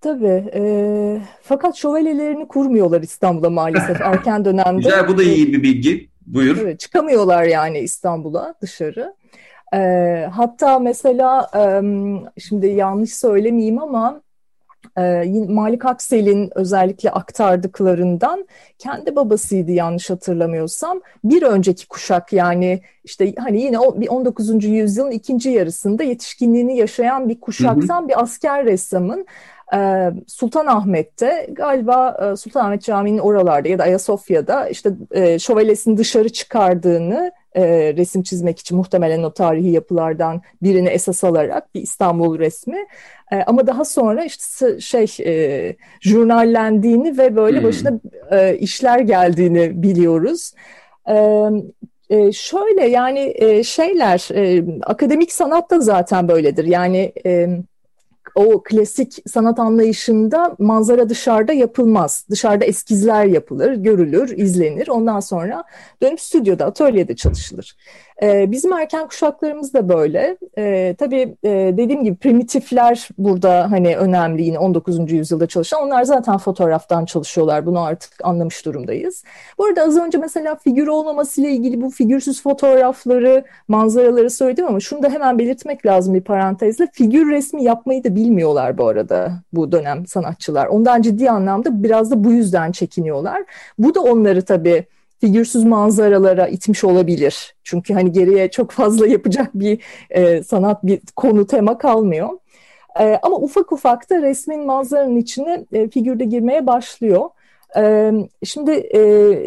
Tabii. 0.00 0.50
E, 0.54 0.62
fakat 1.42 1.76
şövalyelerini 1.76 2.48
kurmuyorlar 2.48 3.02
İstanbul'a 3.02 3.50
maalesef 3.50 4.00
erken 4.00 4.44
dönemde. 4.44 4.76
Güzel 4.76 5.08
bu 5.08 5.18
da 5.18 5.22
iyi 5.22 5.52
bir 5.52 5.62
bilgi. 5.62 6.08
Buyur. 6.26 6.56
Evet, 6.60 6.80
çıkamıyorlar 6.80 7.44
yani 7.44 7.78
İstanbul'a 7.78 8.54
dışarı. 8.62 9.14
E, 9.74 10.28
hatta 10.32 10.78
mesela 10.78 11.50
e, 11.56 11.82
şimdi 12.40 12.66
yanlış 12.66 13.14
söylemeyeyim 13.14 13.78
ama 13.78 14.20
e, 14.98 15.24
Malik 15.48 15.86
Aksel'in 15.86 16.50
özellikle 16.54 17.10
aktardıklarından 17.10 18.46
kendi 18.78 19.16
babasıydı 19.16 19.72
yanlış 19.72 20.10
hatırlamıyorsam. 20.10 21.00
Bir 21.24 21.42
önceki 21.42 21.88
kuşak 21.88 22.32
yani 22.32 22.80
işte 23.04 23.34
hani 23.38 23.62
yine 23.62 23.78
19. 23.78 24.64
yüzyılın 24.64 25.10
ikinci 25.10 25.50
yarısında 25.50 26.02
yetişkinliğini 26.02 26.76
yaşayan 26.76 27.28
bir 27.28 27.40
kuşaktan 27.40 28.00
hı 28.00 28.04
hı. 28.04 28.08
bir 28.08 28.22
asker 28.22 28.64
ressamın 28.64 29.26
Sultanahmet'te 30.26 31.48
galiba 31.52 32.34
Sultanahmet 32.36 32.82
Camii'nin 32.82 33.18
oralarda 33.18 33.68
ya 33.68 33.78
da 33.78 33.82
Ayasofya'da 33.82 34.68
işte 34.68 34.90
şövalyesini 35.38 35.96
dışarı 35.96 36.28
çıkardığını 36.28 37.32
e, 37.54 37.94
resim 37.96 38.22
çizmek 38.22 38.58
için 38.58 38.76
muhtemelen 38.76 39.22
o 39.22 39.32
tarihi 39.32 39.70
yapılardan 39.70 40.42
birini 40.62 40.88
esas 40.88 41.24
alarak 41.24 41.74
bir 41.74 41.80
İstanbul 41.80 42.38
resmi. 42.38 42.86
E, 43.32 43.42
ama 43.42 43.66
daha 43.66 43.84
sonra 43.84 44.24
işte 44.24 44.80
şey 44.80 45.06
e, 45.26 45.76
jurnallendiğini 46.00 47.18
ve 47.18 47.36
böyle 47.36 47.58
hmm. 47.58 47.64
başına 47.64 48.00
e, 48.30 48.58
işler 48.58 48.98
geldiğini 48.98 49.82
biliyoruz. 49.82 50.52
E, 51.08 51.48
e, 52.10 52.32
şöyle 52.32 52.88
yani 52.88 53.32
e, 53.36 53.62
şeyler 53.64 54.28
e, 54.34 54.64
akademik 54.82 55.32
sanatta 55.32 55.80
zaten 55.80 56.28
böyledir. 56.28 56.64
Yani 56.64 57.12
e, 57.26 57.48
o 58.34 58.62
klasik 58.62 59.18
sanat 59.26 59.58
anlayışında 59.58 60.56
manzara 60.58 61.08
dışarıda 61.08 61.52
yapılmaz. 61.52 62.26
Dışarıda 62.30 62.64
eskizler 62.64 63.24
yapılır, 63.24 63.72
görülür, 63.72 64.38
izlenir. 64.38 64.88
Ondan 64.88 65.20
sonra 65.20 65.64
dönüp 66.02 66.20
stüdyoda, 66.20 66.66
atölyede 66.66 67.16
çalışılır. 67.16 67.76
Ee, 68.22 68.50
bizim 68.50 68.72
erken 68.72 69.08
kuşaklarımız 69.08 69.74
da 69.74 69.88
böyle. 69.88 70.36
Ee, 70.58 70.94
tabii 70.98 71.36
e, 71.44 71.50
dediğim 71.50 72.04
gibi 72.04 72.16
primitifler 72.16 73.08
burada 73.18 73.70
hani 73.70 73.96
önemli 73.96 74.42
yine 74.42 74.58
19. 74.58 75.12
yüzyılda 75.12 75.46
çalışan. 75.46 75.82
Onlar 75.82 76.04
zaten 76.04 76.38
fotoğraftan 76.38 77.04
çalışıyorlar. 77.04 77.66
Bunu 77.66 77.80
artık 77.80 78.12
anlamış 78.22 78.66
durumdayız. 78.66 79.24
Bu 79.58 79.64
arada 79.64 79.82
az 79.82 79.96
önce 79.96 80.18
mesela 80.18 80.56
figür 80.56 80.86
olmamasıyla 80.86 81.50
ilgili 81.50 81.80
bu 81.80 81.90
figürsüz 81.90 82.42
fotoğrafları, 82.42 83.44
manzaraları 83.68 84.30
söyledim 84.30 84.66
ama 84.66 84.80
şunu 84.80 85.02
da 85.02 85.08
hemen 85.08 85.38
belirtmek 85.38 85.86
lazım 85.86 86.14
bir 86.14 86.20
parantezle. 86.20 86.88
Figür 86.92 87.30
resmi 87.30 87.64
yapmayı 87.64 88.04
da 88.04 88.14
bilmiyorlar 88.14 88.78
bu 88.78 88.86
arada 88.88 89.32
bu 89.52 89.72
dönem 89.72 90.06
sanatçılar. 90.06 90.66
Ondan 90.66 91.02
ciddi 91.02 91.30
anlamda 91.30 91.82
biraz 91.82 92.10
da 92.10 92.24
bu 92.24 92.32
yüzden 92.32 92.72
çekiniyorlar. 92.72 93.42
Bu 93.78 93.94
da 93.94 94.00
onları 94.00 94.42
tabii 94.44 94.86
figürsüz 95.22 95.64
manzaralara 95.64 96.48
itmiş 96.48 96.84
olabilir. 96.84 97.54
Çünkü 97.64 97.94
hani 97.94 98.12
geriye 98.12 98.50
çok 98.50 98.70
fazla 98.70 99.06
yapacak 99.16 99.50
bir 99.54 99.78
e, 100.10 100.42
sanat 100.42 100.84
bir 100.84 101.00
konu 101.16 101.46
tema 101.46 101.78
kalmıyor. 101.78 102.28
E, 103.00 103.18
ama 103.22 103.36
ufak 103.36 103.72
ufak 103.72 104.10
da 104.10 104.22
resmin 104.22 104.66
manzaranın 104.66 105.16
içine 105.16 105.64
e, 105.72 105.88
figürde 105.88 106.24
girmeye 106.24 106.66
başlıyor. 106.66 107.30
E, 107.76 108.12
şimdi 108.44 108.70
e, 108.70 109.00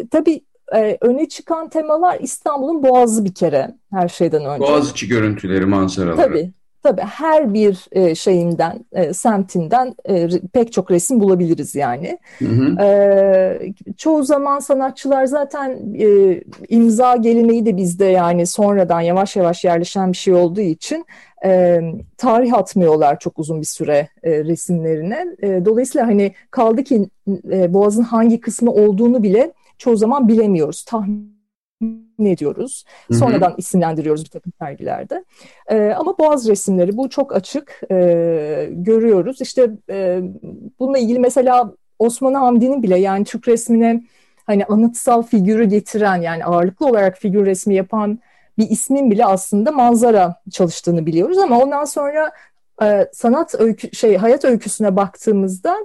tabii 0.06 0.40
e, 0.74 0.98
öne 1.00 1.28
çıkan 1.28 1.68
temalar 1.68 2.20
İstanbul'un 2.20 2.82
Boğazı 2.82 3.24
bir 3.24 3.34
kere 3.34 3.74
her 3.90 4.08
şeyden 4.08 4.44
önce. 4.44 4.60
Boğaziçi 4.60 5.08
görüntüleri, 5.08 5.66
manzaraları. 5.66 6.16
Tabii, 6.16 6.52
Tabii 6.86 7.02
her 7.02 7.54
bir 7.54 7.86
e, 7.92 8.14
şeyinden, 8.14 8.84
e, 8.92 9.12
semtinden 9.12 9.94
e, 10.08 10.28
pek 10.52 10.72
çok 10.72 10.90
resim 10.90 11.20
bulabiliriz 11.20 11.74
yani. 11.74 12.18
Hı 12.38 12.44
hı. 12.44 12.82
E, 12.82 13.72
çoğu 13.96 14.22
zaman 14.22 14.58
sanatçılar 14.58 15.26
zaten 15.26 15.78
e, 15.98 16.40
imza 16.68 17.16
geleneği 17.16 17.66
de 17.66 17.76
bizde 17.76 18.04
yani 18.04 18.46
sonradan 18.46 19.00
yavaş 19.00 19.36
yavaş 19.36 19.64
yerleşen 19.64 20.12
bir 20.12 20.16
şey 20.16 20.34
olduğu 20.34 20.60
için 20.60 21.06
e, 21.44 21.80
tarih 22.16 22.54
atmıyorlar 22.54 23.18
çok 23.18 23.38
uzun 23.38 23.60
bir 23.60 23.66
süre 23.66 24.08
e, 24.22 24.44
resimlerine. 24.44 25.26
E, 25.42 25.64
dolayısıyla 25.64 26.06
hani 26.06 26.32
kaldı 26.50 26.84
ki 26.84 27.08
e, 27.52 27.74
Boğaz'ın 27.74 28.02
hangi 28.02 28.40
kısmı 28.40 28.72
olduğunu 28.72 29.22
bile 29.22 29.52
çoğu 29.78 29.96
zaman 29.96 30.28
bilemiyoruz. 30.28 30.84
Tahmin 30.84 31.35
ne 32.18 32.30
ediyoruz. 32.30 32.84
Sonradan 33.12 33.54
isimlendiriyoruz 33.56 34.24
bir 34.24 34.30
takım 34.30 34.52
sergilerde. 34.58 35.24
E, 35.68 35.90
ama 35.90 36.18
boğaz 36.18 36.48
resimleri 36.48 36.96
bu 36.96 37.08
çok 37.08 37.34
açık 37.36 37.80
e, 37.90 38.68
görüyoruz. 38.72 39.40
İşte 39.40 39.70
e, 39.90 40.20
bununla 40.78 40.98
ilgili 40.98 41.18
mesela 41.18 41.72
Osman 41.98 42.34
Hamdi'nin 42.34 42.82
bile 42.82 42.98
yani 42.98 43.24
Türk 43.24 43.48
resmine 43.48 44.02
hani 44.46 44.64
anıtsal 44.64 45.22
figürü 45.22 45.64
getiren 45.64 46.16
yani 46.16 46.44
ağırlıklı 46.44 46.86
olarak 46.86 47.18
figür 47.18 47.46
resmi 47.46 47.74
yapan 47.74 48.18
bir 48.58 48.70
ismin 48.70 49.10
bile 49.10 49.26
aslında 49.26 49.72
manzara 49.72 50.42
çalıştığını 50.50 51.06
biliyoruz 51.06 51.38
ama 51.38 51.60
ondan 51.60 51.84
sonra 51.84 52.30
e, 52.82 53.08
sanat 53.12 53.54
öykü 53.58 53.96
şey 53.96 54.16
hayat 54.16 54.44
öyküsüne 54.44 54.96
baktığımızda 54.96 55.76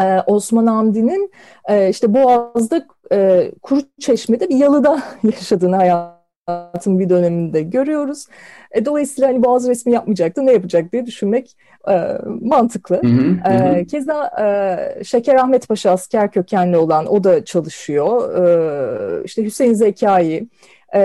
e, 0.00 0.20
Osman 0.26 0.66
Hamdi'nin 0.66 1.32
e, 1.68 1.88
işte 1.88 2.14
Boğaz'da 2.14 2.86
e, 3.12 3.50
Kuru 3.62 3.80
Çeşme'de 4.00 4.48
bir 4.48 4.56
yalıda 4.56 5.02
yaşadığını 5.22 5.76
hayatın 5.76 6.98
bir 6.98 7.08
döneminde 7.08 7.62
görüyoruz. 7.62 8.26
E, 8.72 8.84
dolayısıyla 8.84 9.28
hani 9.28 9.44
Boğaz 9.44 9.68
resmi 9.68 9.92
yapmayacaktı 9.92 10.46
ne 10.46 10.52
yapacak 10.52 10.92
diye 10.92 11.06
düşünmek 11.06 11.56
e, 11.88 11.94
mantıklı. 12.40 12.96
Hı 12.96 13.06
hı, 13.06 13.52
e, 13.52 13.86
keza 13.86 14.30
e, 14.40 15.04
Şeker 15.04 15.34
Ahmet 15.34 15.68
Paşa 15.68 15.90
asker 15.90 16.30
kökenli 16.30 16.76
olan 16.76 17.06
o 17.06 17.24
da 17.24 17.44
çalışıyor. 17.44 18.36
E, 18.38 19.24
işte 19.24 19.44
Hüseyin 19.44 19.74
Zekai, 19.74 20.48
e, 20.94 21.00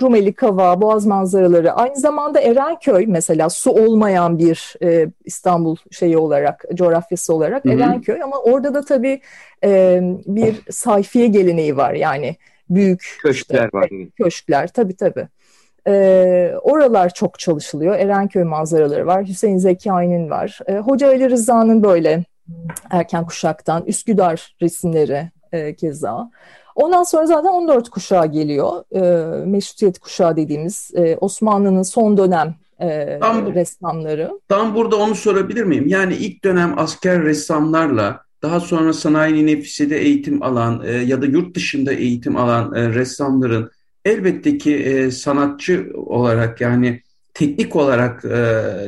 Rumeli 0.00 0.32
Kava, 0.32 0.80
Boğaz 0.80 1.06
manzaraları, 1.06 1.72
aynı 1.72 1.96
zamanda 1.96 2.40
Erenköy 2.40 3.06
mesela 3.06 3.50
su 3.50 3.70
olmayan 3.70 4.38
bir 4.38 4.74
e, 4.82 5.08
İstanbul 5.24 5.76
şeyi 5.90 6.18
olarak, 6.18 6.64
coğrafyası 6.74 7.34
olarak 7.34 7.64
Hı-hı. 7.64 7.74
Erenköy 7.74 8.22
ama 8.22 8.38
orada 8.38 8.74
da 8.74 8.84
tabii 8.84 9.20
e, 9.64 10.00
bir 10.26 10.60
sayfiye 10.70 11.26
geleneği 11.26 11.76
var 11.76 11.92
yani 11.92 12.36
büyük 12.70 13.18
köşkler 13.22 13.64
işte, 13.64 13.78
var. 13.78 13.90
Köşkler 14.16 14.68
tabii 14.68 14.96
tabii. 14.96 15.28
E, 15.86 16.54
oralar 16.62 17.14
çok 17.14 17.38
çalışılıyor. 17.38 17.94
Erenköy 17.94 18.44
manzaraları 18.44 19.06
var. 19.06 19.26
Hüseyin 19.26 19.58
Zekai'nin 19.58 20.30
var. 20.30 20.58
E, 20.66 20.76
Hoca 20.76 21.08
Ali 21.08 21.30
Rıza'nın 21.30 21.82
böyle 21.82 22.24
erken 22.90 23.26
kuşaktan 23.26 23.84
Üsküdar 23.86 24.56
resimleri 24.62 25.30
e, 25.52 25.74
keza. 25.74 26.30
Ondan 26.74 27.02
sonra 27.02 27.26
zaten 27.26 27.48
14 27.48 27.88
kuşağı 27.88 28.26
geliyor. 28.26 28.84
E, 28.94 29.00
meşrutiyet 29.46 29.98
kuşağı 29.98 30.36
dediğimiz 30.36 30.90
e, 30.94 31.16
Osmanlı'nın 31.16 31.82
son 31.82 32.16
dönem 32.16 32.54
e, 32.80 33.18
tam, 33.20 33.54
ressamları. 33.54 34.30
Tam 34.48 34.74
burada 34.74 34.96
onu 34.96 35.14
sorabilir 35.14 35.64
miyim? 35.64 35.88
Yani 35.88 36.14
ilk 36.14 36.44
dönem 36.44 36.78
asker 36.78 37.22
ressamlarla 37.22 38.20
daha 38.42 38.60
sonra 38.60 38.92
sanayi 38.92 39.46
nefisede 39.46 39.98
eğitim 39.98 40.42
alan 40.42 40.82
e, 40.84 40.92
ya 40.92 41.22
da 41.22 41.26
yurt 41.26 41.56
dışında 41.56 41.92
eğitim 41.92 42.36
alan 42.36 42.74
e, 42.74 42.88
ressamların 42.88 43.70
elbette 44.04 44.58
ki 44.58 44.74
e, 44.74 45.10
sanatçı 45.10 45.90
olarak 45.94 46.60
yani 46.60 47.02
teknik 47.34 47.76
olarak 47.76 48.24
e, 48.24 48.38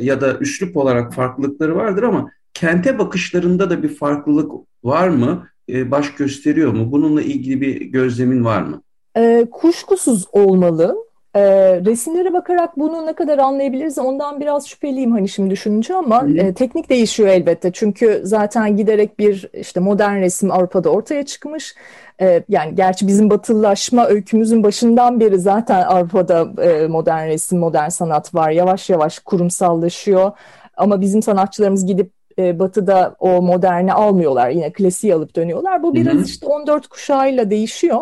ya 0.01 0.21
da 0.21 0.39
üslup 0.39 0.77
olarak 0.77 1.15
farklılıkları 1.15 1.77
vardır 1.77 2.03
ama 2.03 2.31
kente 2.55 2.99
bakışlarında 2.99 3.71
da 3.71 3.83
bir 3.83 3.89
farklılık 3.89 4.53
var 4.85 5.09
mı? 5.09 5.49
E, 5.69 5.91
baş 5.91 6.15
gösteriyor 6.15 6.73
mu? 6.73 6.93
Bununla 6.93 7.23
ilgili 7.23 7.61
bir 7.61 7.81
gözlemin 7.81 8.45
var 8.45 8.63
mı? 8.63 8.83
E, 9.17 9.47
kuşkusuz 9.51 10.27
olmalı. 10.33 10.97
E, 11.35 11.43
resimlere 11.85 12.33
bakarak 12.33 12.79
bunu 12.79 13.07
ne 13.07 13.13
kadar 13.13 13.39
anlayabiliriz 13.39 13.99
ondan 13.99 14.41
biraz 14.41 14.67
şüpheliyim 14.69 15.13
hani 15.13 15.29
şimdi 15.29 15.51
düşününce 15.51 15.95
ama 15.95 16.27
e, 16.37 16.55
teknik 16.55 16.91
değişiyor 16.91 17.29
elbette. 17.29 17.73
Çünkü 17.73 18.21
zaten 18.25 18.77
giderek 18.77 19.19
bir 19.19 19.49
işte 19.55 19.81
modern 19.81 20.21
resim 20.21 20.51
Avrupa'da 20.51 20.91
ortaya 20.91 21.27
çıkmış. 21.27 21.75
E, 22.21 22.45
yani 22.49 22.75
gerçi 22.75 23.07
bizim 23.07 23.31
batılılaşma 23.31 24.07
öykümüzün 24.07 24.63
başından 24.63 25.21
beri 25.21 25.39
zaten 25.39 25.83
Avrupa'da 25.83 26.63
e, 26.63 26.87
modern 26.87 27.29
resim, 27.29 27.59
modern 27.59 27.89
sanat 27.89 28.35
var. 28.35 28.51
Yavaş 28.51 28.91
yavaş 28.91 29.19
kurumsallaşıyor. 29.19 30.33
Ama 30.77 31.01
bizim 31.01 31.23
sanatçılarımız 31.23 31.87
gidip 31.87 32.11
e, 32.39 32.59
batıda 32.59 33.17
o 33.19 33.43
moderni 33.43 33.93
almıyorlar. 33.93 34.51
Yine 34.51 34.73
klasiği 34.73 35.15
alıp 35.15 35.37
dönüyorlar. 35.37 35.83
Bu 35.83 35.95
biraz 35.95 36.15
hı 36.15 36.19
hı. 36.19 36.25
işte 36.25 36.47
14 36.47 36.87
kuşağıyla 36.87 37.51
değişiyor. 37.51 38.01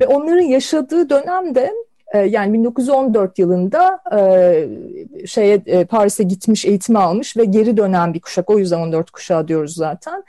Ve 0.00 0.06
onların 0.06 0.42
yaşadığı 0.42 1.10
dönemde 1.10 1.72
e, 2.14 2.18
yani 2.18 2.52
1914 2.52 3.38
yılında 3.38 4.00
e, 4.16 5.26
şeye 5.26 5.62
e, 5.66 5.84
Paris'e 5.84 6.24
gitmiş, 6.24 6.64
eğitimi 6.64 6.98
almış 6.98 7.36
ve 7.36 7.44
geri 7.44 7.76
dönen 7.76 8.14
bir 8.14 8.20
kuşak. 8.20 8.50
O 8.50 8.58
yüzden 8.58 8.78
14 8.78 9.10
kuşağı 9.10 9.48
diyoruz 9.48 9.74
zaten. 9.74 10.24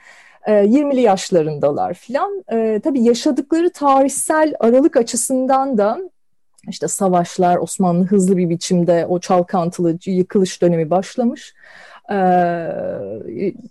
20'li 0.46 1.00
yaşlarındalar 1.00 1.94
filan. 1.94 2.44
Tabii 2.80 3.02
yaşadıkları 3.02 3.70
tarihsel 3.72 4.54
aralık 4.60 4.96
açısından 4.96 5.78
da 5.78 5.98
işte 6.68 6.88
savaşlar, 6.88 7.56
Osmanlı 7.56 8.04
hızlı 8.04 8.36
bir 8.36 8.48
biçimde 8.48 9.06
o 9.08 9.20
çalkantılı 9.20 9.98
yıkılış 10.06 10.62
dönemi 10.62 10.90
başlamış. 10.90 11.54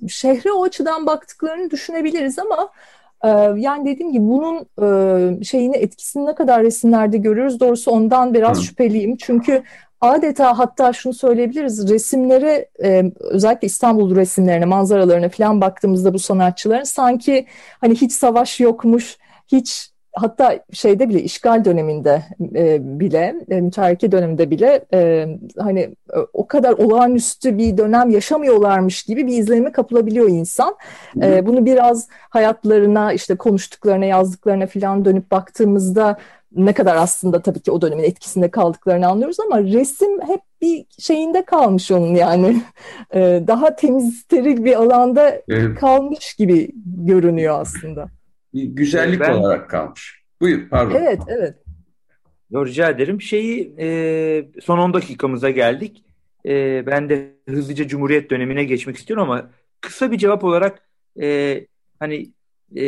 Şehre 0.09 0.51
o 0.51 0.63
açıdan 0.63 1.05
baktıklarını 1.05 1.71
düşünebiliriz 1.71 2.39
ama 2.39 2.69
yani 3.57 3.85
dediğim 3.85 4.11
gibi 4.11 4.23
bunun 4.23 4.67
şeyini 5.43 5.77
etkisini 5.77 6.25
ne 6.25 6.35
kadar 6.35 6.63
resimlerde 6.63 7.17
görüyoruz 7.17 7.59
doğrusu 7.59 7.91
ondan 7.91 8.33
biraz 8.33 8.57
Hı. 8.57 8.63
şüpheliyim. 8.63 9.17
Çünkü 9.17 9.63
adeta 10.01 10.59
hatta 10.59 10.93
şunu 10.93 11.13
söyleyebiliriz 11.13 11.89
resimlere 11.89 12.69
özellikle 13.19 13.65
İstanbul 13.65 14.15
resimlerine 14.15 14.65
manzaralarına 14.65 15.29
falan 15.29 15.61
baktığımızda 15.61 16.13
bu 16.13 16.19
sanatçıların 16.19 16.83
sanki 16.83 17.45
hani 17.81 17.95
hiç 17.95 18.11
savaş 18.11 18.59
yokmuş 18.59 19.17
hiç 19.47 19.91
hatta 20.21 20.59
şeyde 20.73 21.09
bile 21.09 21.21
işgal 21.21 21.65
döneminde 21.65 22.23
e, 22.55 22.99
bile 22.99 23.35
e, 23.49 23.61
mütareke 23.61 24.11
döneminde 24.11 24.51
bile 24.51 24.85
e, 24.93 25.27
hani 25.57 25.79
e, 25.79 26.17
o 26.33 26.47
kadar 26.47 26.71
olağanüstü 26.71 27.57
bir 27.57 27.77
dönem 27.77 28.09
yaşamıyorlarmış 28.09 29.03
gibi 29.03 29.27
bir 29.27 29.37
izlenime 29.37 29.71
kapılabiliyor 29.71 30.29
insan. 30.29 30.75
E, 31.21 31.45
bunu 31.45 31.65
biraz 31.65 32.07
hayatlarına 32.09 33.13
işte 33.13 33.35
konuştuklarına 33.35 34.05
yazdıklarına 34.05 34.67
falan 34.67 35.05
dönüp 35.05 35.31
baktığımızda 35.31 36.17
ne 36.55 36.73
kadar 36.73 36.95
aslında 36.95 37.41
tabii 37.41 37.59
ki 37.59 37.71
o 37.71 37.81
dönemin 37.81 38.03
etkisinde 38.03 38.51
kaldıklarını 38.51 39.07
anlıyoruz 39.07 39.39
ama 39.39 39.63
resim 39.63 40.21
hep 40.21 40.41
bir 40.61 40.85
şeyinde 40.99 41.45
kalmış 41.45 41.91
onun 41.91 42.15
yani 42.15 42.61
e, 43.13 43.43
daha 43.47 43.75
temiz 43.75 44.19
steril 44.19 44.63
bir 44.63 44.75
alanda 44.75 45.41
evet. 45.49 45.79
kalmış 45.79 46.33
gibi 46.33 46.71
görünüyor 46.85 47.61
aslında 47.61 48.09
bir 48.53 48.63
güzellik 48.63 49.19
ben, 49.19 49.33
olarak 49.33 49.69
kalmış. 49.69 50.23
Buyur 50.41 50.69
pardon. 50.69 50.95
Evet 50.95 51.19
evet. 51.27 51.55
Yo, 52.51 52.65
rica 52.65 52.89
ederim. 52.89 53.21
Şeyi 53.21 53.75
e, 53.79 54.49
son 54.61 54.77
10 54.77 54.93
dakikamıza 54.93 55.49
geldik. 55.49 56.03
E, 56.45 56.83
ben 56.85 57.09
de 57.09 57.35
hızlıca 57.49 57.87
Cumhuriyet 57.87 58.31
dönemine 58.31 58.63
geçmek 58.63 58.97
istiyorum 58.97 59.29
ama 59.29 59.49
kısa 59.81 60.11
bir 60.11 60.17
cevap 60.17 60.43
olarak 60.43 60.89
e, 61.21 61.59
hani 61.99 62.33
e, 62.75 62.83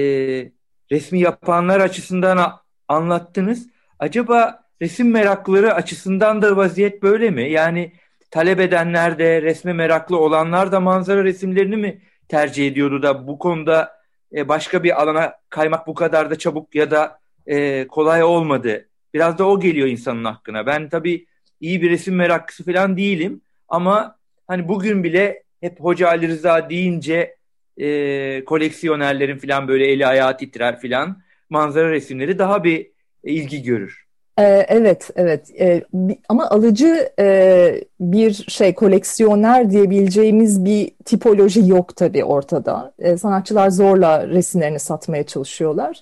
resmi 0.91 1.19
yapanlar 1.19 1.79
açısından 1.79 2.59
anlattınız. 2.87 3.67
Acaba 3.99 4.63
resim 4.81 5.11
meraklıları 5.11 5.73
açısından 5.73 6.41
da 6.41 6.57
vaziyet 6.57 7.03
böyle 7.03 7.29
mi? 7.29 7.51
Yani 7.51 7.93
talep 8.31 8.59
edenler 8.59 9.19
de 9.19 9.41
resme 9.41 9.73
meraklı 9.73 10.19
olanlar 10.19 10.71
da 10.71 10.79
manzara 10.79 11.23
resimlerini 11.23 11.77
mi 11.77 12.01
tercih 12.27 12.67
ediyordu 12.67 13.03
da 13.03 13.27
bu 13.27 13.39
konuda 13.39 14.00
e, 14.35 14.47
başka 14.49 14.83
bir 14.83 15.01
alana 15.01 15.33
kaymak 15.49 15.87
bu 15.87 15.93
kadar 15.93 16.29
da 16.29 16.37
çabuk 16.37 16.75
ya 16.75 16.91
da 16.91 17.19
e, 17.47 17.87
kolay 17.87 18.23
olmadı. 18.23 18.87
Biraz 19.13 19.37
da 19.37 19.47
o 19.47 19.59
geliyor 19.59 19.87
insanın 19.87 20.23
hakkına. 20.23 20.65
Ben 20.65 20.89
tabii 20.89 21.25
iyi 21.61 21.81
bir 21.81 21.89
resim 21.89 22.15
meraklısı 22.15 22.65
falan 22.65 22.97
değilim 22.97 23.41
ama 23.69 24.15
hani 24.47 24.67
bugün 24.67 25.03
bile 25.03 25.43
hep 25.61 25.79
Hoca 25.79 26.07
Ali 26.07 26.27
Rıza 26.27 26.69
deyince 26.69 27.35
e, 27.77 28.45
koleksiyonerlerin 28.45 29.37
falan 29.37 29.67
böyle 29.67 29.87
eli 29.87 30.07
ayağı 30.07 30.37
titrer 30.37 30.81
falan 30.81 31.21
manzara 31.49 31.91
resimleri 31.91 32.39
daha 32.39 32.63
bir 32.63 32.91
ilgi 33.23 33.63
görür. 33.63 34.05
Ee, 34.39 34.65
evet, 34.69 35.09
evet. 35.15 35.49
Ee, 35.59 35.81
ama 36.29 36.49
alıcı 36.49 37.09
e, 37.19 37.83
bir 37.99 38.33
şey 38.33 38.75
koleksiyoner 38.75 39.71
diyebileceğimiz 39.71 40.65
bir 40.65 40.91
tipoloji 41.05 41.67
yok 41.69 41.95
tabii 41.95 42.23
ortada. 42.23 42.93
Ee, 42.99 43.17
sanatçılar 43.17 43.69
zorla 43.69 44.27
resimlerini 44.27 44.79
satmaya 44.79 45.23
çalışıyorlar. 45.23 46.01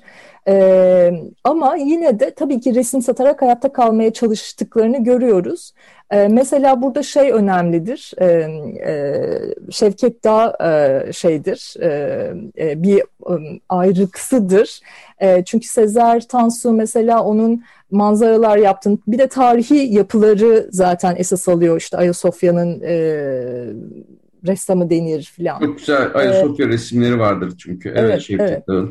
Ama 1.44 1.76
yine 1.76 2.20
de 2.20 2.34
tabii 2.34 2.60
ki 2.60 2.76
resim 2.76 3.02
satarak 3.02 3.42
hayatta 3.42 3.74
kalmaya 3.74 4.14
çalıştıklarını 4.14 5.04
görüyoruz. 5.04 5.74
Mesela 6.12 6.82
burada 6.82 7.04
şey 7.04 7.32
önemlidir, 7.32 8.12
Şevket 9.72 10.24
Dağ 10.24 10.58
şeydir, 11.14 11.76
bir 12.84 13.04
ayrıksıdır. 13.70 14.80
Çünkü 15.46 15.68
Sezer 15.68 16.28
Tansu 16.28 16.72
mesela 16.72 17.24
onun 17.24 17.64
manzaralar 17.92 18.58
yaptın. 18.58 19.00
Bir 19.08 19.18
de 19.18 19.28
tarihi 19.28 19.94
yapıları 19.94 20.68
zaten 20.72 21.16
esas 21.18 21.48
alıyor. 21.48 21.78
İşte 21.78 21.98
Ayasofya'nın 21.98 22.82
e, 22.82 22.94
ressamı 24.48 24.90
denir 24.90 25.24
filan. 25.36 25.60
Çok 25.60 25.78
güzel 25.78 26.10
Ayasofya 26.14 26.66
ee, 26.66 26.70
resimleri 26.70 27.20
vardır 27.20 27.54
çünkü. 27.58 27.90
Evet, 27.90 28.02
evet 28.02 28.22
Şevket 28.22 28.64
evet. 28.70 28.90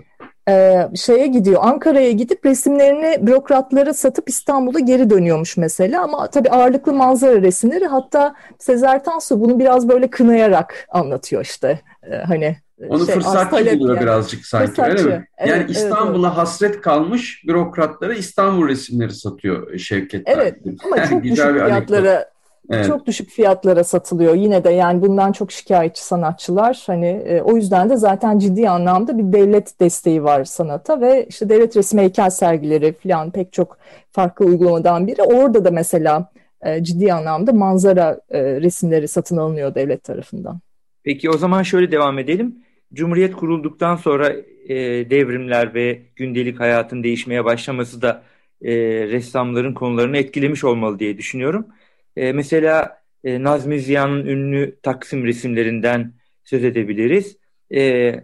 Ee, 0.49 0.89
şeye 0.97 1.27
gidiyor 1.27 1.61
Ankara'ya 1.65 2.13
gidip 2.13 2.47
resimlerini 2.47 3.27
bürokratlara 3.27 3.95
satıp 3.95 4.29
İstanbul'a 4.29 4.79
geri 4.79 5.11
dönüyormuş 5.11 5.57
mesela 5.57 6.03
ama 6.03 6.31
tabii 6.31 6.51
ağırlıklı 6.51 6.93
manzara 6.93 7.43
resimleri 7.43 7.87
hatta 7.87 8.35
Sezer 8.59 9.05
Tansu 9.05 9.41
bunu 9.41 9.59
biraz 9.59 9.89
böyle 9.89 10.11
kınayarak 10.11 10.87
anlatıyor 10.91 11.43
işte 11.43 11.81
ee, 12.03 12.17
hani 12.17 12.57
onu 12.89 13.07
şey, 13.07 13.15
fırsatçı 13.15 13.81
buluyor 13.81 13.97
yani. 13.97 14.01
birazcık 14.03 14.47
sanki 14.47 14.67
fırsatçı. 14.67 15.05
öyle 15.07 15.17
mi? 15.17 15.29
Evet, 15.39 15.51
yani 15.51 15.71
İstanbul'a 15.71 16.29
evet, 16.29 16.39
hasret 16.39 16.81
kalmış 16.81 17.45
bürokratlara 17.47 18.15
İstanbul 18.15 18.69
resimleri 18.69 19.13
satıyor 19.13 19.79
Şevket. 19.79 20.23
Evet 20.27 20.57
ama 20.85 21.05
çok 21.05 21.23
düşük 21.23 21.37
fiyatlara 21.37 22.31
Evet. 22.71 22.87
Çok 22.87 23.07
düşük 23.07 23.31
fiyatlara 23.31 23.85
satılıyor 23.85 24.35
yine 24.35 24.65
de 24.65 24.71
yani 24.71 25.03
bundan 25.03 25.33
çok 25.33 25.53
şikayetçi 25.53 26.05
sanatçılar 26.05 26.83
hani 26.87 27.07
e, 27.07 27.43
o 27.43 27.57
yüzden 27.57 27.91
de 27.91 27.97
zaten 27.97 28.39
ciddi 28.39 28.69
anlamda 28.69 29.19
bir 29.19 29.33
devlet 29.33 29.81
desteği 29.81 30.25
var 30.25 30.45
sanata 30.45 31.01
ve 31.01 31.27
işte 31.29 31.49
devlet 31.49 31.77
resim 31.77 31.99
heykel 31.99 32.31
sergileri 32.31 32.93
falan 32.93 33.31
pek 33.31 33.53
çok 33.53 33.79
farklı 34.13 34.45
uygulamadan 34.47 35.07
biri 35.07 35.23
orada 35.23 35.65
da 35.65 35.71
mesela 35.71 36.31
e, 36.63 36.85
ciddi 36.85 37.13
anlamda 37.13 37.53
manzara 37.53 38.21
e, 38.31 38.43
resimleri 38.43 39.09
satın 39.09 39.37
alınıyor 39.37 39.75
devlet 39.75 40.05
tarafından. 40.05 40.61
Peki 41.05 41.31
o 41.31 41.39
zaman 41.39 41.63
şöyle 41.63 41.93
devam 41.93 42.19
edelim. 42.19 42.57
Cumhuriyet 42.95 43.37
kurulduktan 43.37 43.97
sonra 43.97 44.33
e, 44.69 44.77
devrimler 45.11 45.75
ve 45.75 46.03
gündelik 46.17 46.61
hayatın 46.61 47.03
değişmeye 47.03 47.45
başlaması 47.45 48.03
da 48.03 48.23
e, 48.63 48.73
ressamların 49.07 49.75
konularını 49.75 50.17
etkilemiş 50.17 50.65
olmalı 50.65 50.99
diye 50.99 51.19
düşünüyorum. 51.19 51.67
E, 52.17 52.33
mesela 52.33 53.03
e, 53.25 53.43
Nazmi 53.43 53.81
Ziya'nın 53.81 54.27
ünlü 54.27 54.79
Taksim 54.83 55.25
resimlerinden 55.25 56.13
söz 56.45 56.65
edebiliriz. 56.65 57.37
E, 57.75 58.15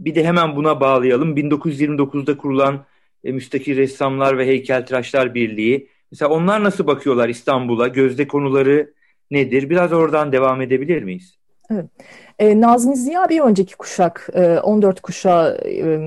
bir 0.00 0.14
de 0.14 0.24
hemen 0.24 0.56
buna 0.56 0.80
bağlayalım. 0.80 1.36
1929'da 1.36 2.36
kurulan 2.36 2.86
e, 3.24 3.32
Müstakil 3.32 3.76
Ressamlar 3.76 4.38
ve 4.38 4.46
Heykeltıraşlar 4.46 5.34
Birliği 5.34 5.88
Mesela 6.10 6.30
onlar 6.30 6.64
nasıl 6.64 6.86
bakıyorlar 6.86 7.28
İstanbul'a? 7.28 7.88
Gözde 7.88 8.28
konuları 8.28 8.94
nedir? 9.30 9.70
Biraz 9.70 9.92
oradan 9.92 10.32
devam 10.32 10.60
edebilir 10.60 11.02
miyiz? 11.02 11.34
Evet. 11.70 11.86
E, 12.38 12.60
Nazmi 12.60 12.96
Ziya 12.96 13.28
bir 13.28 13.40
önceki 13.40 13.76
kuşak, 13.76 14.28
e, 14.34 14.58
14 14.58 15.00
kuşağı 15.00 15.58
e, 15.66 15.98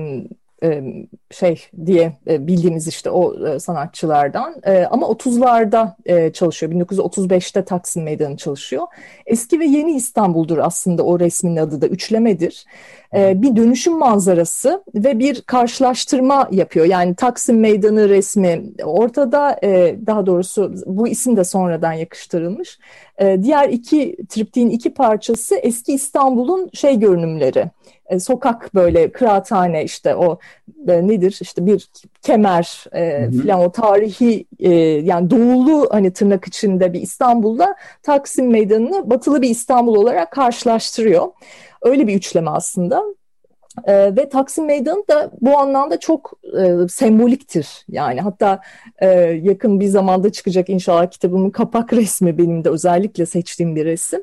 şey 1.30 1.64
diye 1.86 2.12
e, 2.28 2.46
bildiğimiz 2.46 2.88
işte 2.88 3.10
o 3.10 3.48
e, 3.48 3.58
sanatçılardan 3.58 4.54
ama 4.90 5.06
30'larda 5.06 6.32
çalışıyor. 6.32 6.72
1935'te 6.72 7.64
Taksim 7.64 8.02
Meydanı 8.02 8.36
çalışıyor. 8.36 8.86
Eski 9.26 9.60
ve 9.60 9.64
yeni 9.64 9.92
İstanbul'dur 9.96 10.58
aslında 10.58 11.02
o 11.02 11.20
resmin 11.20 11.56
adı 11.56 11.80
da 11.80 11.86
üçlemedir. 11.86 12.64
Bir 13.14 13.56
dönüşüm 13.56 13.98
manzarası 13.98 14.84
ve 14.94 15.18
bir 15.18 15.40
karşılaştırma 15.40 16.48
yapıyor. 16.50 16.86
Yani 16.86 17.14
Taksim 17.14 17.60
Meydanı 17.60 18.08
resmi 18.08 18.62
ortada 18.84 19.58
daha 20.06 20.26
doğrusu 20.26 20.74
bu 20.86 21.08
isim 21.08 21.36
de 21.36 21.44
sonradan 21.44 21.92
yakıştırılmış. 21.92 22.78
Diğer 23.42 23.68
iki 23.68 24.16
triptiğin 24.28 24.70
iki 24.70 24.94
parçası 24.94 25.54
eski 25.54 25.92
İstanbul'un 25.92 26.70
şey 26.72 26.98
görünümleri 26.98 27.70
e, 28.12 28.20
sokak 28.20 28.74
böyle 28.74 29.12
kıraathane 29.12 29.84
işte 29.84 30.16
o 30.16 30.38
e, 30.88 31.06
nedir 31.06 31.38
işte 31.40 31.66
bir 31.66 31.88
kemer 32.22 32.84
e, 32.92 33.30
filan 33.30 33.60
o 33.60 33.72
tarihi 33.72 34.46
e, 34.58 34.70
yani 34.80 35.30
doğulu 35.30 35.88
hani 35.90 36.12
tırnak 36.12 36.48
içinde 36.48 36.92
bir 36.92 37.00
İstanbul'da 37.00 37.76
Taksim 38.02 38.50
Meydanı'nı 38.50 39.10
batılı 39.10 39.42
bir 39.42 39.50
İstanbul 39.50 39.94
olarak 39.94 40.30
karşılaştırıyor. 40.30 41.28
Öyle 41.82 42.06
bir 42.06 42.14
üçleme 42.14 42.50
aslında. 42.50 43.02
E, 43.84 44.16
ve 44.16 44.28
Taksim 44.28 44.66
Meydanı 44.66 45.08
da 45.08 45.30
bu 45.40 45.58
anlamda 45.58 46.00
çok 46.00 46.32
e, 46.62 46.88
semboliktir. 46.88 47.84
Yani 47.88 48.20
hatta 48.20 48.60
e, 48.98 49.08
yakın 49.42 49.80
bir 49.80 49.86
zamanda 49.86 50.32
çıkacak 50.32 50.68
inşallah 50.68 51.10
kitabımın 51.10 51.50
kapak 51.50 51.92
resmi 51.92 52.38
benim 52.38 52.64
de 52.64 52.70
özellikle 52.70 53.26
seçtiğim 53.26 53.76
bir 53.76 53.84
resim. 53.84 54.22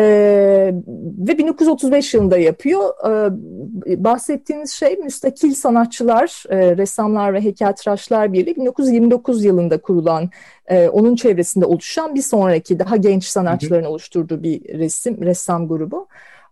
Ee, 0.00 0.74
ve 1.18 1.38
1935 1.38 2.14
yılında 2.14 2.38
yapıyor. 2.38 2.94
Ee, 3.06 4.04
bahsettiğiniz 4.04 4.70
şey 4.70 4.96
müstakil 4.96 5.54
sanatçılar, 5.54 6.44
e, 6.48 6.76
ressamlar 6.76 7.34
ve 7.34 7.40
heykeltıraşlar 7.40 8.32
birliği 8.32 8.56
1929 8.56 9.44
yılında 9.44 9.78
kurulan, 9.78 10.30
e, 10.66 10.88
onun 10.88 11.16
çevresinde 11.16 11.64
oluşan 11.64 12.14
bir 12.14 12.22
sonraki 12.22 12.78
daha 12.78 12.96
genç 12.96 13.24
sanatçıların 13.24 13.84
oluşturduğu 13.84 14.42
bir 14.42 14.78
resim, 14.78 15.22
ressam 15.22 15.68
grubu. 15.68 16.06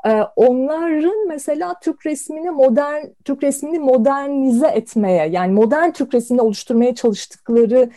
Ee, 0.06 0.22
onların 0.36 1.28
mesela 1.28 1.74
Türk 1.80 2.06
resmini 2.06 2.50
modern 2.50 3.04
Türk 3.24 3.42
resmini 3.42 3.78
modernize 3.78 4.66
etmeye 4.66 5.28
yani 5.28 5.52
modern 5.52 5.90
Türk 5.90 6.14
resmini 6.14 6.42
oluşturmaya 6.42 6.94
çalıştıkları 6.94 7.90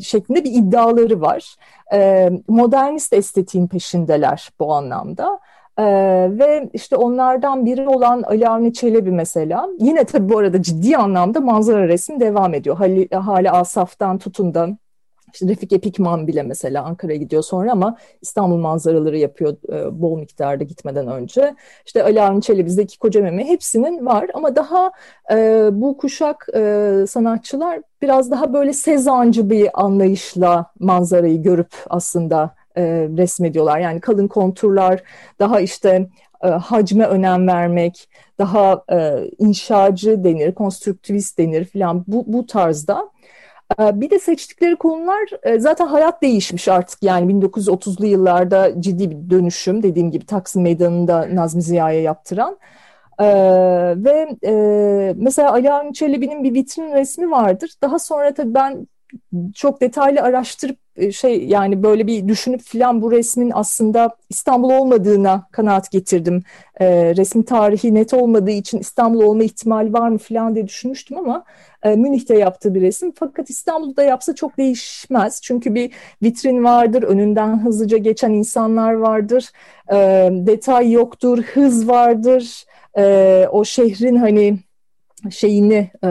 şeklinde 0.00 0.44
bir 0.44 0.52
iddiaları 0.52 1.20
var. 1.20 1.56
E, 1.92 2.30
modernist 2.48 3.12
estetiğin 3.12 3.66
peşindeler 3.66 4.50
bu 4.60 4.74
anlamda. 4.74 5.40
Ee, 5.78 5.84
ve 6.30 6.70
işte 6.72 6.96
onlardan 6.96 7.66
biri 7.66 7.88
olan 7.88 8.22
Ali 8.22 8.48
Avni 8.48 8.72
Çelebi 8.72 9.10
mesela 9.10 9.68
yine 9.78 10.04
tabii 10.04 10.28
bu 10.32 10.38
arada 10.38 10.62
ciddi 10.62 10.96
anlamda 10.96 11.40
manzara 11.40 11.88
resim 11.88 12.20
devam 12.20 12.54
ediyor. 12.54 12.76
Hali, 12.76 13.08
Hali 13.08 13.50
Asaf'tan 13.50 14.18
tutun 14.18 14.54
da 14.54 14.68
işte 15.34 15.48
Refik 15.48 15.72
Epikman 15.72 16.26
bile 16.26 16.42
mesela 16.42 16.84
Ankara'ya 16.84 17.18
gidiyor 17.18 17.42
sonra 17.42 17.72
ama 17.72 17.96
İstanbul 18.22 18.56
manzaraları 18.56 19.18
yapıyor 19.18 19.56
e, 19.72 20.02
bol 20.02 20.18
miktarda 20.18 20.64
gitmeden 20.64 21.08
önce. 21.08 21.54
İşte 21.86 22.02
Ali 22.02 22.22
Avni 22.22 22.42
Çelebi, 22.42 22.70
Zeki 22.70 22.98
Kocameme 22.98 23.44
hepsinin 23.44 24.06
var 24.06 24.30
ama 24.34 24.56
daha 24.56 24.92
e, 25.32 25.68
bu 25.72 25.96
kuşak 25.96 26.46
e, 26.54 27.04
sanatçılar 27.08 27.80
biraz 28.02 28.30
daha 28.30 28.52
böyle 28.52 28.72
sezancı 28.72 29.50
bir 29.50 29.84
anlayışla 29.84 30.72
manzarayı 30.80 31.42
görüp 31.42 31.74
aslında 31.90 32.54
e, 32.76 32.82
resmediyorlar. 33.16 33.78
Yani 33.78 34.00
kalın 34.00 34.28
konturlar, 34.28 35.02
daha 35.38 35.60
işte 35.60 36.08
e, 36.44 36.48
hacme 36.48 37.04
önem 37.04 37.48
vermek, 37.48 38.08
daha 38.38 38.84
e, 38.92 39.28
inşacı 39.38 40.24
denir, 40.24 40.54
konstruktivist 40.54 41.38
denir 41.38 41.64
filan 41.64 42.04
bu, 42.06 42.24
bu 42.26 42.46
tarzda. 42.46 43.13
Ee, 43.80 44.00
bir 44.00 44.10
de 44.10 44.18
seçtikleri 44.18 44.76
konular 44.76 45.28
e, 45.42 45.58
zaten 45.58 45.86
hayat 45.86 46.22
değişmiş 46.22 46.68
artık 46.68 47.02
yani 47.02 47.32
1930'lu 47.32 48.06
yıllarda 48.06 48.80
ciddi 48.82 49.10
bir 49.10 49.30
dönüşüm 49.30 49.82
dediğim 49.82 50.10
gibi 50.10 50.26
Taksim 50.26 50.62
Meydanı'nda 50.62 51.28
Nazmi 51.34 51.62
Ziya'ya 51.62 52.02
yaptıran. 52.02 52.58
Ee, 53.20 53.24
ve 53.96 54.36
e, 54.46 55.14
mesela 55.16 55.52
Ali 55.52 55.72
Avni 55.72 55.94
Çelebi'nin 55.94 56.44
bir 56.44 56.54
vitrin 56.54 56.92
resmi 56.92 57.30
vardır. 57.30 57.70
Daha 57.82 57.98
sonra 57.98 58.34
tabii 58.34 58.54
ben 58.54 58.86
çok 59.54 59.80
detaylı 59.80 60.20
araştırıp 60.20 60.78
e, 60.96 61.12
şey 61.12 61.44
yani 61.44 61.82
böyle 61.82 62.06
bir 62.06 62.28
düşünüp 62.28 62.62
filan 62.62 63.02
bu 63.02 63.12
resmin 63.12 63.52
aslında 63.54 64.16
İstanbul 64.30 64.70
olmadığına 64.70 65.48
kanaat 65.52 65.90
getirdim. 65.90 66.42
E, 66.80 67.16
resmin 67.16 67.42
tarihi 67.42 67.94
net 67.94 68.14
olmadığı 68.14 68.50
için 68.50 68.78
İstanbul 68.78 69.20
olma 69.22 69.44
ihtimali 69.44 69.92
var 69.92 70.08
mı 70.08 70.18
filan 70.18 70.54
diye 70.54 70.66
düşünmüştüm 70.68 71.18
ama 71.18 71.44
e, 71.82 71.96
Münih'te 71.96 72.38
yaptığı 72.38 72.74
bir 72.74 72.80
resim. 72.80 73.12
Fakat 73.18 73.50
İstanbul'da 73.50 74.02
yapsa 74.02 74.34
çok 74.34 74.58
değişmez. 74.58 75.40
Çünkü 75.42 75.74
bir 75.74 75.92
vitrin 76.22 76.64
vardır, 76.64 77.02
önünden 77.02 77.64
hızlıca 77.64 77.98
geçen 77.98 78.30
insanlar 78.30 78.92
vardır, 78.92 79.50
e, 79.92 79.96
detay 80.32 80.92
yoktur, 80.92 81.38
hız 81.42 81.88
vardır. 81.88 82.64
E, 82.98 83.46
o 83.52 83.64
şehrin 83.64 84.16
hani 84.16 84.58
şeyini 85.30 85.90
e, 86.04 86.08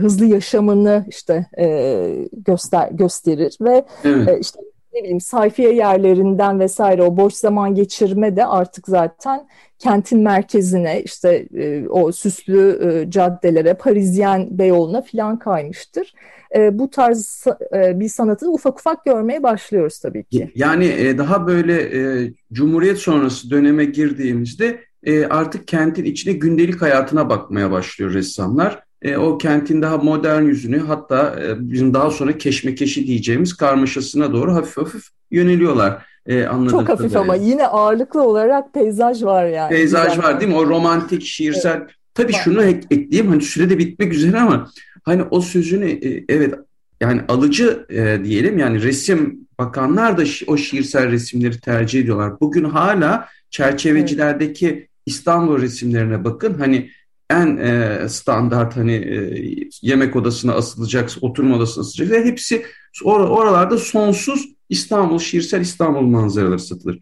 hızlı 0.00 0.26
yaşamını 0.26 1.06
işte 1.08 1.46
e, 1.58 2.28
göster 2.32 2.88
gösterir 2.90 3.56
ve 3.60 3.84
evet. 4.04 4.28
e, 4.28 4.38
işte 4.40 4.60
ne 4.94 5.00
bileyim 5.00 5.20
sayfiye 5.20 5.74
yerlerinden 5.74 6.60
vesaire 6.60 7.02
o 7.02 7.16
boş 7.16 7.34
zaman 7.34 7.74
geçirme 7.74 8.36
de 8.36 8.46
artık 8.46 8.88
zaten 8.88 9.48
kentin 9.78 10.20
merkezine 10.20 11.02
işte 11.02 11.48
e, 11.54 11.88
o 11.88 12.12
süslü 12.12 12.80
e, 12.82 13.10
caddelere 13.10 13.74
Parisyen 13.74 14.58
Beyoğlu'na 14.58 15.02
filan 15.02 15.38
kaymıştır. 15.38 16.14
E, 16.56 16.78
bu 16.78 16.90
tarz 16.90 17.44
e, 17.74 18.00
bir 18.00 18.08
sanatı 18.08 18.50
ufak 18.50 18.78
ufak 18.78 19.04
görmeye 19.04 19.42
başlıyoruz 19.42 19.98
tabii 19.98 20.24
ki. 20.24 20.50
Yani 20.54 20.86
e, 20.86 21.18
daha 21.18 21.46
böyle 21.46 21.82
e, 21.82 22.32
Cumhuriyet 22.52 22.98
sonrası 22.98 23.50
döneme 23.50 23.84
girdiğimizde 23.84 24.78
e, 25.04 25.26
artık 25.26 25.68
kentin 25.68 26.04
içine 26.04 26.32
gündelik 26.32 26.82
hayatına 26.82 27.30
bakmaya 27.30 27.70
başlıyor 27.70 28.12
ressamlar. 28.14 28.82
E, 29.02 29.16
o 29.16 29.38
kentin 29.38 29.82
daha 29.82 29.96
modern 29.96 30.42
yüzünü 30.42 30.78
hatta 30.78 31.40
e, 31.42 31.70
bizim 31.70 31.94
daha 31.94 32.10
sonra 32.10 32.38
keşmekeşi 32.38 33.06
diyeceğimiz 33.06 33.56
karmaşasına 33.56 34.32
doğru 34.32 34.54
hafif 34.54 34.76
hafif 34.76 35.02
yöneliyorlar. 35.30 36.06
E, 36.26 36.46
Çok 36.70 36.88
hafif 36.88 37.16
ama 37.16 37.34
yine 37.34 37.66
ağırlıklı 37.66 38.22
olarak 38.22 38.74
peyzaj 38.74 39.22
var 39.22 39.46
yani. 39.46 39.70
Peyzaj 39.70 40.18
var 40.18 40.40
değil 40.40 40.52
mi? 40.52 40.58
O 40.58 40.66
romantik, 40.66 41.22
şiirsel. 41.22 41.76
Evet. 41.76 41.90
Tabii 42.14 42.32
şunu 42.32 42.62
ek, 42.62 42.86
ekleyeyim 42.90 43.30
hani 43.30 43.42
sürede 43.42 43.78
bitmek 43.78 44.12
üzere 44.12 44.40
ama 44.40 44.70
hani 45.02 45.22
o 45.30 45.40
sözünü 45.40 45.86
e, 45.90 46.24
evet 46.28 46.54
yani 47.00 47.20
alıcı 47.28 47.86
e, 47.90 48.24
diyelim 48.24 48.58
yani 48.58 48.82
resim 48.82 49.38
bakanlar 49.58 50.18
da 50.18 50.22
o 50.46 50.56
şiirsel 50.56 51.10
resimleri 51.10 51.60
tercih 51.60 52.00
ediyorlar. 52.00 52.40
Bugün 52.40 52.64
hala 52.64 53.28
çerçevecilerdeki. 53.50 54.88
İstanbul 55.06 55.60
resimlerine 55.60 56.24
bakın. 56.24 56.54
Hani 56.54 56.90
en 57.30 57.56
e, 57.56 58.08
standart 58.08 58.76
hani 58.76 58.92
e, 58.92 59.44
yemek 59.82 60.16
odasına 60.16 60.52
asılacak, 60.52 61.10
oturma 61.20 61.56
odasına 61.56 61.82
asılacak 61.82 62.24
hepsi 62.24 62.64
or 63.04 63.20
oralarda 63.20 63.78
sonsuz 63.78 64.48
İstanbul, 64.68 65.18
şiirsel 65.18 65.60
İstanbul 65.60 66.00
manzaraları 66.00 66.58
satılır. 66.58 66.98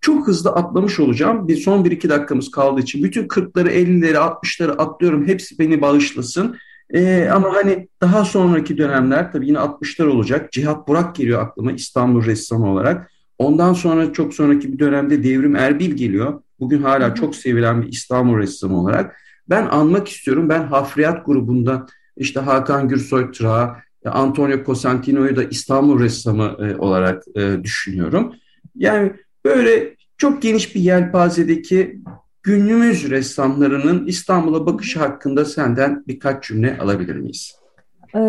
Çok 0.00 0.28
hızlı 0.28 0.50
atlamış 0.50 1.00
olacağım. 1.00 1.48
Bir 1.48 1.56
son 1.56 1.84
bir 1.84 1.90
iki 1.90 2.08
dakikamız 2.08 2.50
kaldığı 2.50 2.80
için 2.80 3.04
bütün 3.04 3.28
40'ları, 3.28 3.68
50'leri, 3.68 4.16
60'ları 4.16 4.72
atlıyorum. 4.72 5.26
Hepsi 5.26 5.58
beni 5.58 5.80
bağışlasın. 5.80 6.56
Ee, 6.90 7.28
ama 7.32 7.54
hani 7.54 7.88
daha 8.00 8.24
sonraki 8.24 8.78
dönemler 8.78 9.32
tabii 9.32 9.46
yine 9.46 9.58
60'lar 9.58 10.06
olacak. 10.06 10.52
Cihat 10.52 10.88
Burak 10.88 11.14
geliyor 11.14 11.42
aklıma 11.42 11.72
İstanbul 11.72 12.24
ressamı 12.24 12.72
olarak. 12.72 13.10
Ondan 13.38 13.72
sonra 13.72 14.12
çok 14.12 14.34
sonraki 14.34 14.72
bir 14.72 14.78
dönemde 14.78 15.24
Devrim 15.24 15.56
Erbil 15.56 15.90
geliyor. 15.90 16.42
Bugün 16.60 16.82
hala 16.82 17.14
çok 17.14 17.36
sevilen 17.36 17.82
bir 17.82 17.88
İstanbul 17.88 18.38
ressamı 18.38 18.80
olarak. 18.80 19.16
Ben 19.48 19.66
anmak 19.66 20.08
istiyorum. 20.08 20.48
Ben 20.48 20.62
Hafriyat 20.62 21.26
grubunda 21.26 21.86
işte 22.16 22.40
Hakan 22.40 22.88
Gürsoy 22.88 23.32
Tıra, 23.32 23.82
Antonio 24.04 24.64
Cosentino'yu 24.64 25.36
da 25.36 25.44
İstanbul 25.44 26.00
ressamı 26.00 26.56
e, 26.58 26.76
olarak 26.76 27.22
e, 27.34 27.64
düşünüyorum. 27.64 28.34
Yani 28.74 29.12
böyle 29.44 29.96
çok 30.18 30.42
geniş 30.42 30.74
bir 30.74 30.80
yelpazedeki 30.80 32.00
günümüz 32.42 33.10
ressamlarının 33.10 34.06
İstanbul'a 34.06 34.66
bakışı 34.66 34.98
hakkında 34.98 35.44
senden 35.44 36.04
birkaç 36.08 36.44
cümle 36.44 36.78
alabilir 36.78 37.16
miyiz? 37.16 37.54
Ee, 38.14 38.20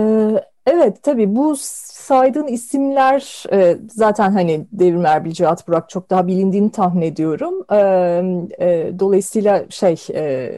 evet 0.66 1.04
tabii 1.04 1.36
bu 1.36 1.56
saydığın 1.60 2.48
isimler 2.48 3.44
e, 3.52 3.78
zaten 3.90 4.32
hani 4.32 4.68
Devrim 4.72 5.06
Erbil, 5.06 5.32
Cihat 5.32 5.68
Burak 5.68 5.90
çok 5.90 6.10
daha 6.10 6.28
bilindiğini 6.28 6.72
tahmin 6.72 7.02
ediyorum. 7.02 7.66
E, 7.72 7.78
e, 8.60 9.00
dolayısıyla 9.00 9.66
şey 9.70 9.96
e, 10.14 10.52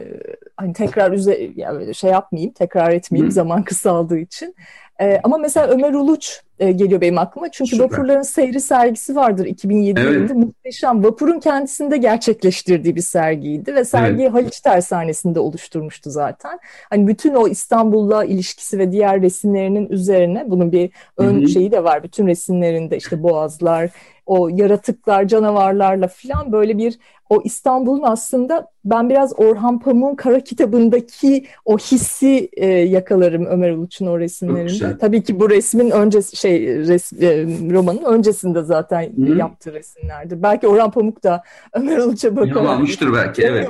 hani 0.56 0.72
tekrar 0.72 1.12
üze, 1.12 1.50
yani 1.56 1.94
şey 1.94 2.10
yapmayayım, 2.10 2.52
tekrar 2.52 2.92
etmeyeyim 2.92 3.30
Hı. 3.30 3.34
zaman 3.34 3.64
kısaldığı 3.64 4.18
için. 4.18 4.54
E, 5.00 5.20
ama 5.24 5.38
mesela 5.38 5.66
Ömer 5.66 5.94
Uluç 5.94 6.40
e, 6.58 6.72
geliyor 6.72 7.00
benim 7.00 7.18
aklıma. 7.18 7.50
Çünkü 7.50 7.70
Süper. 7.70 7.84
Vapurların 7.84 8.22
Seyri 8.22 8.60
sergisi 8.60 9.16
vardır 9.16 9.46
2007 9.46 10.00
evet. 10.00 10.12
yılında. 10.12 10.34
Muhteşem. 10.34 11.04
Vapurun 11.04 11.40
kendisinde 11.40 11.96
gerçekleştirdiği 11.96 12.96
bir 12.96 13.00
sergiydi 13.00 13.74
ve 13.74 13.84
sergiyi 13.84 14.26
evet. 14.26 14.34
Haliç 14.34 14.60
Tersanesi'nde 14.60 15.40
oluşturmuştu 15.40 16.10
zaten. 16.10 16.58
Hani 16.90 17.06
bütün 17.06 17.34
o 17.34 17.48
İstanbul'la 17.48 18.24
ilişkisi 18.24 18.78
ve 18.78 18.92
diğer 18.92 19.22
resimlerinin 19.22 19.88
üzerine 19.88 20.44
bunun 20.50 20.72
bir 20.72 20.90
ön 21.16 21.40
Hı-hı. 21.40 21.48
şeyi 21.48 21.72
de 21.72 21.84
var. 21.84 22.02
Bütün 22.02 22.26
resimlerinde 22.26 22.96
işte 22.96 23.22
boğazlar, 23.22 23.90
o 24.26 24.48
yaratıklar, 24.48 25.28
canavarlarla 25.28 26.08
falan 26.08 26.52
böyle 26.52 26.78
bir 26.78 26.98
o 27.30 27.42
İstanbul'un 27.44 28.02
aslında 28.02 28.68
ben 28.84 29.10
biraz 29.10 29.38
Orhan 29.38 29.78
Pamuk'un 29.78 30.14
Kara 30.14 30.40
Kitabı'ndaki 30.40 31.46
o 31.64 31.78
hissi 31.78 32.48
e, 32.52 32.66
yakalarım 32.66 33.46
Ömer 33.46 33.70
Uluç'un 33.70 34.06
o 34.06 34.18
resimlerinde. 34.18 34.98
Tabii 34.98 35.22
ki 35.22 35.40
bu 35.40 35.50
resmin 35.50 35.90
önce 35.90 36.22
şey 36.22 36.66
res, 36.66 37.12
e, 37.12 37.46
romanın 37.72 38.04
öncesinde 38.04 38.62
zaten 38.62 39.02
Hı. 39.02 39.38
yaptığı 39.38 39.72
resimlerdir. 39.72 40.42
Belki 40.42 40.68
Orhan 40.68 40.90
Pamuk 40.90 41.24
da 41.24 41.42
Ömer 41.72 41.98
Uluç'a 41.98 42.36
bakarak. 42.36 42.56
Yapamamıştır 42.56 43.12
belki 43.12 43.42
evet. 43.42 43.68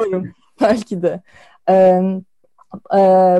Belki 0.61 1.03
de. 1.03 1.21
Evet. 1.67 2.23
Ee, 2.95 3.39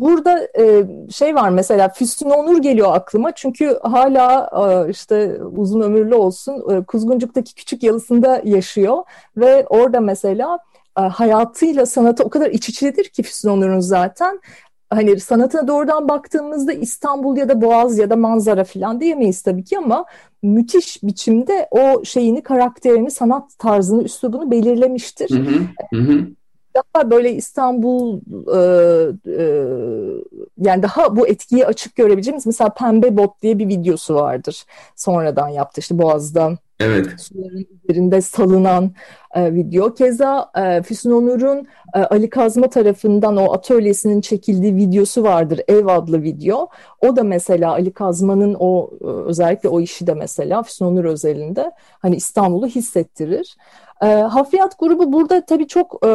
burada 0.00 0.48
e, 0.58 0.84
şey 1.10 1.34
var 1.34 1.50
mesela 1.50 1.88
Füsun 1.88 2.30
Onur 2.30 2.62
geliyor 2.62 2.94
aklıma. 2.94 3.32
Çünkü 3.32 3.78
hala 3.82 4.50
e, 4.86 4.90
işte 4.90 5.38
uzun 5.56 5.80
ömürlü 5.80 6.14
olsun 6.14 6.64
e, 6.70 6.84
Kuzguncuk'taki 6.84 7.54
küçük 7.54 7.82
yalısında 7.82 8.42
yaşıyor. 8.44 9.02
Ve 9.36 9.66
orada 9.68 10.00
mesela 10.00 10.58
hayatıyla 10.94 11.86
sanatı 11.86 12.24
o 12.24 12.30
kadar 12.30 12.50
iç 12.50 12.68
içedir 12.68 13.04
ki 13.04 13.22
Füsun 13.22 13.50
Onur'un 13.50 13.80
zaten. 13.80 14.40
Hani 14.90 15.20
sanatına 15.20 15.68
doğrudan 15.68 16.08
baktığımızda 16.08 16.72
İstanbul 16.72 17.36
ya 17.36 17.48
da 17.48 17.62
Boğaz 17.62 17.98
ya 17.98 18.10
da 18.10 18.16
manzara 18.16 18.64
falan 18.64 19.00
diyemeyiz 19.00 19.42
tabii 19.42 19.64
ki 19.64 19.78
ama 19.78 20.04
müthiş 20.42 21.02
biçimde 21.02 21.68
o 21.70 22.04
şeyini, 22.04 22.42
karakterini, 22.42 23.10
sanat 23.10 23.58
tarzını, 23.58 24.02
üslubunu 24.02 24.50
belirlemiştir. 24.50 25.30
Hı 25.30 25.42
hı, 25.42 25.98
hı 25.98 26.26
daha 26.74 27.10
böyle 27.10 27.32
İstanbul 27.32 28.20
e, 28.54 28.60
e, 29.42 29.44
yani 30.58 30.82
daha 30.82 31.16
bu 31.16 31.28
etkiyi 31.28 31.66
açık 31.66 31.96
görebileceğimiz 31.96 32.46
mesela 32.46 32.70
Pembe 32.70 33.16
Bot 33.16 33.42
diye 33.42 33.58
bir 33.58 33.68
videosu 33.68 34.14
vardır. 34.14 34.64
Sonradan 34.96 35.48
yaptı 35.48 35.80
işte 35.80 35.98
Boğaz'dan. 35.98 36.58
Evet. 36.80 37.20
Suların 37.20 37.66
üzerinde 37.84 38.20
salınan 38.20 38.92
e, 39.34 39.54
video. 39.54 39.94
Keza 39.94 40.50
e, 40.56 40.82
Füsun 40.82 41.10
Onur'un 41.10 41.66
e, 41.94 41.98
Ali 41.98 42.30
Kazma 42.30 42.70
tarafından 42.70 43.36
o 43.36 43.52
atölyesinin 43.52 44.20
çekildiği 44.20 44.76
videosu 44.76 45.22
vardır. 45.22 45.60
Ev 45.68 45.86
adlı 45.86 46.22
video. 46.22 46.68
O 47.00 47.16
da 47.16 47.22
mesela 47.22 47.72
Ali 47.72 47.92
Kazma'nın 47.92 48.56
o 48.58 48.90
e, 49.00 49.06
özellikle 49.06 49.68
o 49.68 49.80
işi 49.80 50.06
de 50.06 50.14
mesela 50.14 50.62
Füsun 50.62 50.86
Onur 50.86 51.04
özelinde 51.04 51.72
hani 52.00 52.16
İstanbul'u 52.16 52.66
hissettirir. 52.66 53.56
E, 54.02 54.06
hafriyat 54.06 54.78
grubu 54.78 55.12
burada 55.12 55.46
tabii 55.46 55.66
çok 55.66 55.94
e, 56.04 56.08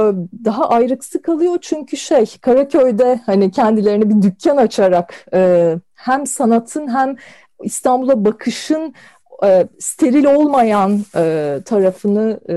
daha 0.45 0.69
ayrıksı 0.69 1.21
kalıyor 1.21 1.57
çünkü 1.61 1.97
şey 1.97 2.25
Karaköy'de 2.41 3.19
hani 3.25 3.51
kendilerine 3.51 4.09
bir 4.09 4.21
dükkan 4.21 4.57
açarak 4.57 5.25
e, 5.33 5.73
hem 5.95 6.27
sanatın 6.27 6.87
hem 6.87 7.15
İstanbul'a 7.63 8.25
bakışın 8.25 8.93
e, 9.43 9.67
steril 9.79 10.25
olmayan 10.25 10.99
e, 11.15 11.57
tarafını 11.65 12.39
e, 12.49 12.55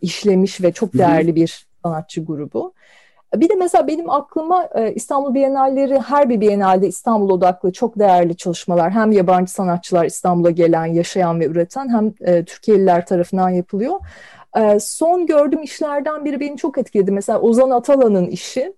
işlemiş 0.00 0.62
ve 0.62 0.72
çok 0.72 0.94
değerli 0.94 1.34
bir 1.34 1.66
sanatçı 1.82 2.24
grubu. 2.24 2.72
Bir 3.36 3.48
de 3.48 3.54
mesela 3.54 3.86
benim 3.86 4.10
aklıma 4.10 4.68
e, 4.74 4.94
İstanbul 4.94 5.34
Bienalleri 5.34 5.98
her 6.00 6.28
bir 6.28 6.40
Bienalde 6.40 6.88
İstanbul 6.88 7.30
odaklı 7.30 7.72
çok 7.72 7.98
değerli 7.98 8.36
çalışmalar 8.36 8.90
hem 8.90 9.12
yabancı 9.12 9.52
sanatçılar 9.52 10.04
İstanbul'a 10.04 10.50
gelen, 10.50 10.86
yaşayan 10.86 11.40
ve 11.40 11.46
üreten 11.46 11.88
hem 11.88 12.14
e, 12.20 12.44
Türkiye'liler 12.44 13.06
tarafından 13.06 13.48
yapılıyor. 13.48 14.00
E, 14.58 14.80
son 14.80 15.26
gördüğüm 15.26 15.62
işlerden 15.62 16.24
biri 16.24 16.40
beni 16.40 16.56
çok 16.56 16.78
etkiledi. 16.78 17.12
Mesela 17.12 17.40
Ozan 17.40 17.70
Atalan'ın 17.70 18.26
işi 18.26 18.72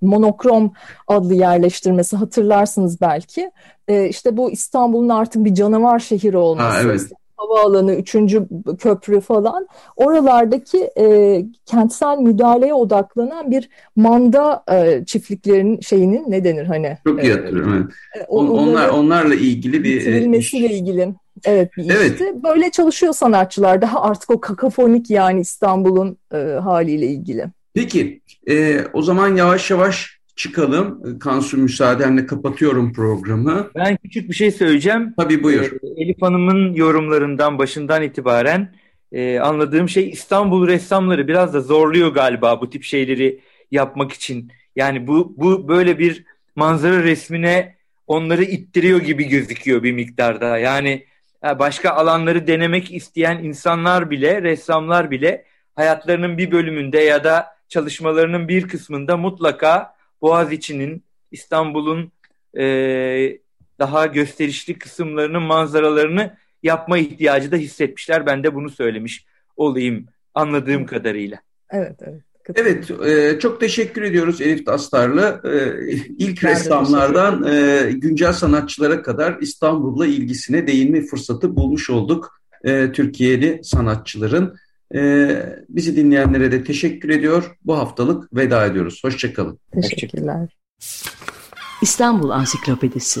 monokrom 0.00 0.72
adlı 1.08 1.34
yerleştirmesi 1.34 2.16
hatırlarsınız 2.16 3.00
belki. 3.00 3.50
E, 3.88 4.08
işte 4.08 4.36
bu 4.36 4.50
İstanbul'un 4.50 5.08
artık 5.08 5.44
bir 5.44 5.54
canavar 5.54 5.98
şehri 5.98 6.36
olması. 6.36 6.68
Ha, 6.68 6.82
evet. 6.82 7.00
Havaalanı, 7.36 7.94
üçüncü 7.94 8.48
köprü 8.78 9.20
falan. 9.20 9.68
Oralardaki 9.96 10.90
e, 10.98 11.44
kentsel 11.66 12.18
müdahaleye 12.18 12.74
odaklanan 12.74 13.50
bir 13.50 13.68
manda 13.96 14.64
e, 14.72 15.04
çiftliklerinin 15.04 15.80
şeyinin 15.80 16.30
ne 16.30 16.44
denir 16.44 16.66
hani? 16.66 16.98
Çok 17.06 17.24
iyi 17.24 17.32
e, 17.32 17.34
hatırlıyorum. 17.34 17.90
Evet. 18.16 18.26
On, 18.28 18.46
onlar 18.46 18.88
onlarla 18.88 19.34
ilgili 19.34 19.84
bir 19.84 20.00
bitirilmesiyle 20.00 20.66
iş. 20.66 20.72
ilgili. 20.72 21.14
Evet 21.44 21.76
bir 21.76 21.90
evet. 21.90 22.12
işti. 22.12 22.24
Böyle 22.44 22.70
çalışıyor 22.70 23.12
sanatçılar 23.12 23.82
daha 23.82 24.02
artık 24.02 24.30
o 24.30 24.40
kakafonik 24.40 25.10
yani 25.10 25.40
İstanbul'un 25.40 26.16
e, 26.32 26.36
haliyle 26.36 27.06
ilgili. 27.06 27.46
Peki 27.74 28.20
e, 28.48 28.84
o 28.92 29.02
zaman 29.02 29.36
yavaş 29.36 29.70
yavaş 29.70 30.20
çıkalım. 30.36 31.18
Kansu 31.18 31.58
müsaadenle 31.58 32.26
kapatıyorum 32.26 32.92
programı. 32.92 33.70
Ben 33.74 33.96
küçük 33.96 34.28
bir 34.28 34.34
şey 34.34 34.50
söyleyeceğim. 34.50 35.14
Tabii 35.18 35.42
buyur. 35.42 35.64
E, 35.64 36.02
Elif 36.02 36.22
Hanım'ın 36.22 36.74
yorumlarından 36.74 37.58
başından 37.58 38.02
itibaren 38.02 38.74
e, 39.12 39.38
anladığım 39.38 39.88
şey 39.88 40.10
İstanbul 40.10 40.66
ressamları 40.66 41.28
biraz 41.28 41.54
da 41.54 41.60
zorluyor 41.60 42.14
galiba 42.14 42.60
bu 42.60 42.70
tip 42.70 42.84
şeyleri 42.84 43.40
yapmak 43.70 44.12
için. 44.12 44.52
Yani 44.76 45.06
bu, 45.06 45.34
bu 45.36 45.68
böyle 45.68 45.98
bir 45.98 46.24
manzara 46.56 47.02
resmine 47.02 47.76
onları 48.06 48.44
ittiriyor 48.44 49.00
gibi 49.00 49.24
gözüküyor 49.24 49.82
bir 49.82 49.92
miktarda. 49.92 50.58
Yani 50.58 51.04
başka 51.42 51.90
alanları 51.90 52.46
denemek 52.46 52.94
isteyen 52.94 53.38
insanlar 53.38 54.10
bile, 54.10 54.42
ressamlar 54.42 55.10
bile 55.10 55.44
hayatlarının 55.74 56.38
bir 56.38 56.50
bölümünde 56.50 57.00
ya 57.00 57.24
da 57.24 57.56
çalışmalarının 57.68 58.48
bir 58.48 58.68
kısmında 58.68 59.16
mutlaka 59.16 59.96
Boğaziçi'nin, 60.22 61.04
İstanbul'un 61.30 62.12
e, 62.58 62.64
daha 63.78 64.06
gösterişli 64.06 64.78
kısımlarının 64.78 65.42
manzaralarını 65.42 66.36
yapma 66.62 66.98
ihtiyacı 66.98 67.52
da 67.52 67.56
hissetmişler. 67.56 68.26
Ben 68.26 68.44
de 68.44 68.54
bunu 68.54 68.70
söylemiş 68.70 69.26
olayım 69.56 70.06
anladığım 70.34 70.86
kadarıyla. 70.86 71.40
Evet, 71.70 71.96
evet. 72.02 72.22
Evet, 72.54 72.90
e, 72.90 73.38
çok 73.38 73.60
teşekkür 73.60 74.02
ediyoruz 74.02 74.40
Elif 74.40 74.66
Dastarlı. 74.66 75.40
E, 75.44 75.92
ilk 76.18 76.44
ressamlardan 76.44 77.44
e, 77.44 77.90
güncel 77.92 78.32
sanatçılara 78.32 79.02
kadar 79.02 79.38
İstanbul'la 79.40 80.06
ilgisine 80.06 80.66
değinme 80.66 81.02
fırsatı 81.02 81.56
bulmuş 81.56 81.90
olduk 81.90 82.40
e, 82.64 82.92
Türkiye'li 82.92 83.60
sanatçıların. 83.64 84.56
Ee, 84.94 85.46
bizi 85.68 85.96
dinleyenlere 85.96 86.52
de 86.52 86.64
teşekkür 86.64 87.08
ediyor. 87.08 87.56
Bu 87.64 87.78
haftalık 87.78 88.36
veda 88.36 88.66
ediyoruz. 88.66 89.04
Hoşçakalın. 89.04 89.58
Teşekkürler. 89.72 90.56
İstanbul 91.82 92.30
Ansiklopedisi 92.30 93.20